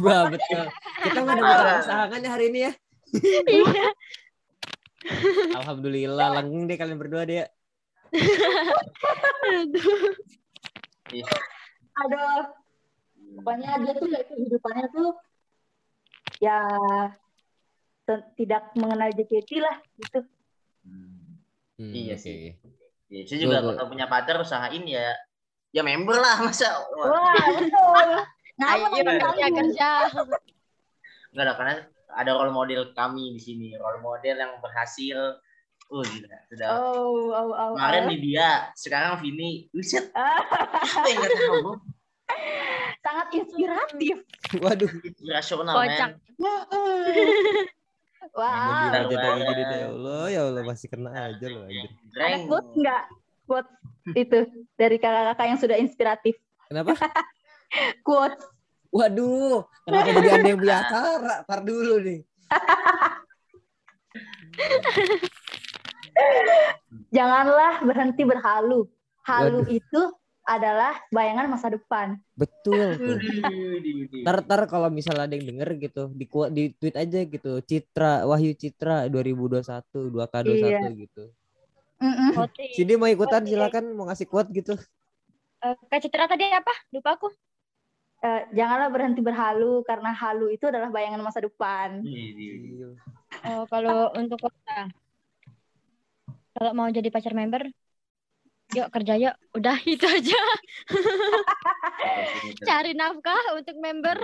wah 0.00 0.22
betul 0.28 0.64
kita 1.04 1.18
nggak 1.20 1.36
ada 1.36 1.42
buka 1.42 1.64
pasangan 1.80 2.20
ya 2.24 2.30
hari 2.30 2.44
ini 2.48 2.60
ya 2.66 2.72
iya 3.48 3.88
alhamdulillah 5.58 6.28
langgeng 6.40 6.70
deh 6.70 6.76
kalian 6.78 6.98
berdua 6.98 7.22
deh 7.26 7.42
ya. 7.42 7.46
Aduh, 12.02 12.42
pokoknya 13.40 13.70
dia 13.82 13.92
tuh 13.96 14.06
kayak 14.08 14.26
kehidupannya 14.32 14.86
tuh 14.94 15.08
ya 16.42 16.58
tidak 18.36 18.74
mengenal 18.76 19.14
JKT 19.14 19.50
lah 19.62 19.76
gitu. 20.00 20.20
Hmm, 20.82 21.38
Iya 21.78 22.16
oke. 22.18 22.22
sih. 22.22 22.56
Iya, 23.12 23.22
saya 23.28 23.38
juga 23.38 23.56
kalau 23.60 23.92
punya 23.92 24.08
pacar 24.08 24.40
usahain 24.40 24.84
ya 24.88 25.12
ya 25.72 25.82
member 25.84 26.16
lah 26.16 26.40
masa. 26.40 26.80
Wah, 26.96 27.44
betul. 27.60 28.08
Ngapa 28.60 28.76
ayo 28.76 28.86
nggak 28.92 29.04
kerja 29.16 29.46
kerja 29.48 29.88
Enggak 31.32 31.44
ada 31.48 31.52
karena 31.56 31.74
ada 32.16 32.30
role 32.36 32.52
model 32.54 32.92
kami 32.92 33.36
di 33.36 33.40
sini, 33.40 33.68
role 33.76 34.00
model 34.00 34.36
yang 34.36 34.52
berhasil. 34.60 35.40
Oh 35.92 36.00
gila, 36.00 36.36
sudah. 36.48 36.66
Oh, 36.72 37.28
oh, 37.32 37.52
oh, 37.52 37.70
Kemarin 37.76 38.02
oh. 38.04 38.08
nih 38.14 38.18
dia, 38.22 38.48
sekarang 38.78 39.20
Vini. 39.20 39.68
Ah. 40.16 40.40
Apa 40.96 41.06
yang 41.08 41.18
nggak 41.20 41.32
tahu? 41.36 41.76
sangat 43.02 43.26
inspiratif. 43.34 44.16
waduh 44.62 44.90
Inspirasional, 45.04 45.74
Kocak. 45.74 46.10
men. 46.38 46.62
Wah, 48.38 48.94
Gila, 48.94 49.10
gini 49.10 49.62
deh 49.66 49.78
ya 49.82 49.88
Allah 49.90 50.22
ya 50.30 50.40
Allah 50.46 50.62
masih 50.62 50.86
kena 50.86 51.10
aja 51.10 51.46
loh 51.50 51.66
anjir. 51.66 51.90
ada 52.14 52.38
quote 52.46 52.70
nggak? 52.78 53.02
Quote 53.50 53.70
itu 54.14 54.38
dari 54.78 54.96
kakak-kakak 55.02 55.46
yang 55.50 55.58
sudah 55.58 55.76
inspiratif. 55.76 56.38
kenapa 56.70 56.94
Quote. 58.06 58.38
Waduh 58.92 59.64
kenapa 59.82 60.08
jadi 60.12 60.28
anda 60.36 60.48
yang 60.52 60.60
punya 60.60 60.76
acara 60.84 61.36
tar 61.42 61.60
dulu 61.64 61.94
nih 61.98 62.20
Janganlah 67.12 67.80
berhenti 67.84 68.22
berhalu. 68.24 68.88
Halu 69.24 69.64
Waduh. 69.64 69.70
itu 69.70 70.02
adalah 70.42 70.98
bayangan 71.08 71.46
masa 71.46 71.70
depan. 71.70 72.18
betul. 72.34 72.98
Ntar, 74.20 74.42
ntar 74.42 74.60
kalau 74.66 74.90
misalnya 74.90 75.30
ada 75.30 75.34
yang 75.38 75.46
denger 75.46 75.78
gitu, 75.78 76.02
di, 76.10 76.26
di 76.50 76.62
tweet 76.74 76.96
aja 76.98 77.20
gitu, 77.22 77.52
Citra, 77.62 78.26
Wahyu 78.26 78.52
Citra 78.52 79.06
2021, 79.06 79.62
2K21 80.10 80.52
Iya. 80.58 80.80
gitu. 80.98 81.24
Mm-mm. 82.02 82.34
Oti. 82.34 82.74
Sini 82.74 82.98
mau 82.98 83.06
ikutan 83.06 83.46
silakan 83.46 83.94
mau 83.94 84.10
ngasih 84.10 84.26
quote 84.26 84.50
gitu. 84.50 84.74
Eh, 85.62 85.74
Kak 85.86 86.02
Citra 86.02 86.26
tadi 86.26 86.42
apa 86.50 86.74
lupa 86.90 87.14
aku 87.14 87.30
Eh, 88.22 88.42
janganlah 88.54 88.86
berhenti 88.86 89.18
berhalu 89.18 89.82
karena 89.82 90.14
halu 90.14 90.46
itu 90.54 90.70
adalah 90.70 90.94
bayangan 90.94 91.18
masa 91.26 91.42
depan. 91.42 92.06
Widih. 92.06 92.94
oh 93.42 93.64
kalau 93.66 94.14
untuk 94.14 94.38
kota 94.38 94.86
kalau 96.52 96.70
mau 96.76 96.86
jadi 96.92 97.08
pacar 97.08 97.34
member 97.34 97.66
yuk 98.76 98.88
kerja 98.92 99.18
yuk 99.18 99.34
udah 99.56 99.76
itu 99.98 100.06
aja 100.06 100.42
cari 102.68 102.92
nafkah 102.94 103.58
untuk 103.58 103.76
member 103.82 104.16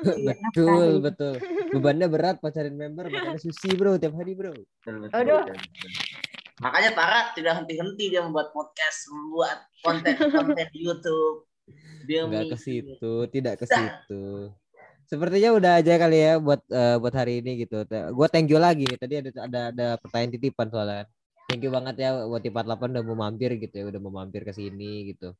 betul, 0.00 1.04
betul. 1.04 1.36
Bebannya 1.68 2.08
berat 2.08 2.40
pacarin 2.40 2.72
member, 2.72 3.12
makanya 3.12 3.36
susi 3.36 3.76
bro 3.76 4.00
tiap 4.00 4.16
hari 4.16 4.32
bro. 4.32 4.56
Betul, 4.56 5.04
betul, 5.04 5.20
Aduh. 5.20 5.44
betul, 5.44 5.56
betul. 5.60 5.90
Makanya 6.64 6.90
Tara 6.96 7.20
tidak 7.36 7.60
henti-henti 7.60 8.04
dia 8.08 8.24
membuat 8.24 8.56
podcast, 8.56 9.12
membuat 9.12 9.68
konten-konten 9.84 10.66
di 10.72 10.80
YouTube. 10.80 11.44
Dia 12.06 12.24
Enggak 12.24 12.54
ke 12.54 12.56
situ, 12.58 13.12
tidak 13.34 13.58
ke 13.60 13.66
situ. 13.66 14.54
Sepertinya 15.06 15.54
udah 15.54 15.72
aja 15.78 15.94
kali 16.02 16.18
ya 16.18 16.32
buat 16.42 16.62
eh, 16.66 16.96
buat 16.98 17.14
hari 17.14 17.38
ini 17.42 17.62
gitu. 17.62 17.86
Gue 17.86 18.26
thank 18.26 18.50
you 18.50 18.58
lagi. 18.58 18.86
Tadi 18.98 19.22
ada 19.22 19.30
ada 19.46 19.60
ada 19.70 19.86
pertanyaan 20.02 20.34
titipan 20.34 20.66
soalnya. 20.66 21.06
Thank 21.46 21.62
you 21.62 21.70
banget 21.70 21.94
ya 22.02 22.26
buat 22.26 22.42
48 22.42 22.90
udah 22.90 23.04
mau 23.06 23.18
mampir 23.22 23.54
gitu 23.62 23.74
ya, 23.78 23.84
udah 23.86 24.00
mau 24.02 24.10
mampir 24.10 24.42
ke 24.42 24.50
sini 24.50 25.14
gitu. 25.14 25.30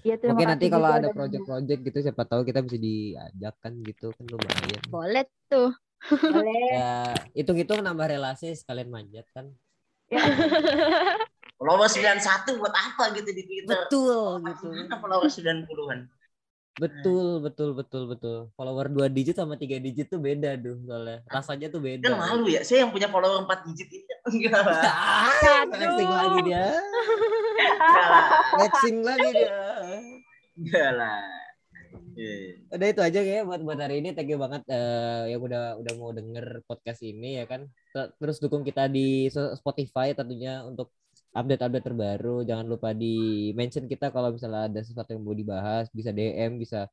Iya, 0.00 0.16
terima 0.16 0.32
Mungkin 0.32 0.48
nanti 0.48 0.66
kalau 0.72 0.88
ada 0.88 1.08
project-project 1.12 1.80
gitu 1.92 1.98
siapa 2.04 2.22
tahu 2.24 2.44
kita 2.44 2.64
bisa 2.64 2.76
diajak 2.80 3.54
kan 3.60 3.72
gitu 3.84 4.12
kan 4.16 4.24
lumayan. 4.28 4.82
Boleh 4.88 5.24
tuh. 5.48 5.76
Boleh. 6.08 6.68
Ya, 6.72 7.12
hitung-hitung 7.36 7.84
nambah 7.84 8.08
relasi 8.08 8.56
sekalian 8.56 8.88
manjat 8.88 9.28
kan. 9.36 9.52
Follower 11.56 11.88
91 11.88 12.60
buat 12.60 12.74
apa 12.74 13.16
gitu 13.16 13.30
di 13.32 13.42
Twitter? 13.48 13.88
Betul 13.88 14.44
gitu. 14.44 14.68
Mana 14.68 14.96
follower 15.00 15.28
90-an? 15.32 16.00
Betul, 16.76 17.40
betul, 17.40 17.72
betul, 17.72 18.02
betul. 18.12 18.36
Follower 18.52 18.92
2 18.92 19.08
digit 19.08 19.40
sama 19.40 19.56
3 19.56 19.80
digit 19.80 20.12
tuh 20.12 20.20
beda 20.20 20.60
tuh 20.60 20.76
soalnya. 20.84 21.24
Rasanya 21.32 21.72
tuh 21.72 21.80
beda. 21.80 22.04
Kan 22.04 22.20
malu 22.20 22.52
ya, 22.52 22.60
saya 22.60 22.84
yang 22.84 22.92
punya 22.92 23.08
follower 23.08 23.48
4 23.48 23.68
digit 23.72 23.88
ini. 23.88 24.04
Enggak 24.36 24.60
lah. 24.60 24.84
Ah, 24.84 25.64
flexing 25.72 26.12
lagi 26.12 26.40
dia. 26.44 26.64
Enggak 27.56 28.08
lah. 28.12 28.24
Flexing 28.52 28.98
lagi 29.00 29.28
dia. 29.32 29.56
Enggak 30.60 30.90
lah. 30.92 31.20
Iya. 32.16 32.36
Udah 32.72 32.86
itu 32.92 33.00
aja 33.00 33.20
ya 33.24 33.40
buat 33.48 33.60
buat 33.64 33.80
hari 33.80 34.04
ini. 34.04 34.12
Thank 34.12 34.32
you 34.32 34.40
banget 34.40 34.60
eh, 34.68 35.32
yang 35.32 35.40
udah 35.40 35.80
udah 35.80 35.92
mau 35.96 36.12
denger 36.12 36.60
podcast 36.68 37.00
ini 37.00 37.40
ya 37.40 37.48
kan. 37.48 37.64
Ter- 37.96 38.12
Terus 38.20 38.36
dukung 38.36 38.60
kita 38.60 38.84
di 38.92 39.32
Spotify 39.32 40.12
tentunya 40.12 40.60
untuk 40.60 40.92
update-update 41.36 41.84
terbaru. 41.84 42.42
Jangan 42.48 42.64
lupa 42.64 42.96
di 42.96 43.52
mention 43.52 43.84
kita 43.84 44.08
kalau 44.08 44.32
misalnya 44.32 44.72
ada 44.72 44.80
sesuatu 44.80 45.12
yang 45.12 45.22
mau 45.22 45.36
dibahas, 45.36 45.92
bisa 45.92 46.10
DM, 46.10 46.56
bisa 46.56 46.88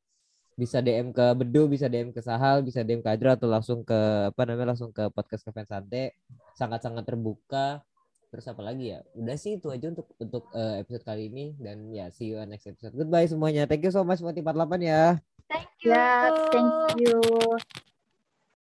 bisa 0.54 0.78
DM 0.78 1.10
ke 1.10 1.26
Bedu, 1.34 1.66
bisa 1.66 1.90
DM 1.90 2.14
ke 2.14 2.22
Sahal, 2.22 2.62
bisa 2.62 2.86
DM 2.86 3.02
ke 3.02 3.10
Adra 3.10 3.34
atau 3.34 3.50
langsung 3.50 3.82
ke 3.82 4.30
apa 4.30 4.42
namanya 4.46 4.76
langsung 4.76 4.94
ke 4.94 5.10
podcast 5.10 5.42
Kevin 5.42 5.66
Sante. 5.66 6.14
Sangat-sangat 6.54 7.02
terbuka. 7.02 7.82
Terus 8.30 8.46
apa 8.50 8.62
lagi 8.66 8.94
ya? 8.94 9.02
Udah 9.14 9.36
sih 9.38 9.58
itu 9.58 9.70
aja 9.70 9.90
untuk 9.90 10.10
untuk 10.18 10.50
eh, 10.54 10.82
episode 10.82 11.06
kali 11.06 11.30
ini 11.30 11.54
dan 11.58 11.90
ya 11.94 12.10
see 12.10 12.34
you 12.34 12.38
on 12.38 12.50
next 12.50 12.66
episode. 12.66 12.94
Goodbye 12.94 13.26
semuanya. 13.26 13.66
Thank 13.66 13.86
you 13.86 13.94
so 13.94 14.02
much 14.02 14.22
buat 14.22 14.34
48 14.34 14.82
ya. 14.82 15.18
Thank 15.50 15.70
you. 15.82 15.90
Ya, 15.90 16.34
thank 16.50 16.98
you. 16.98 17.18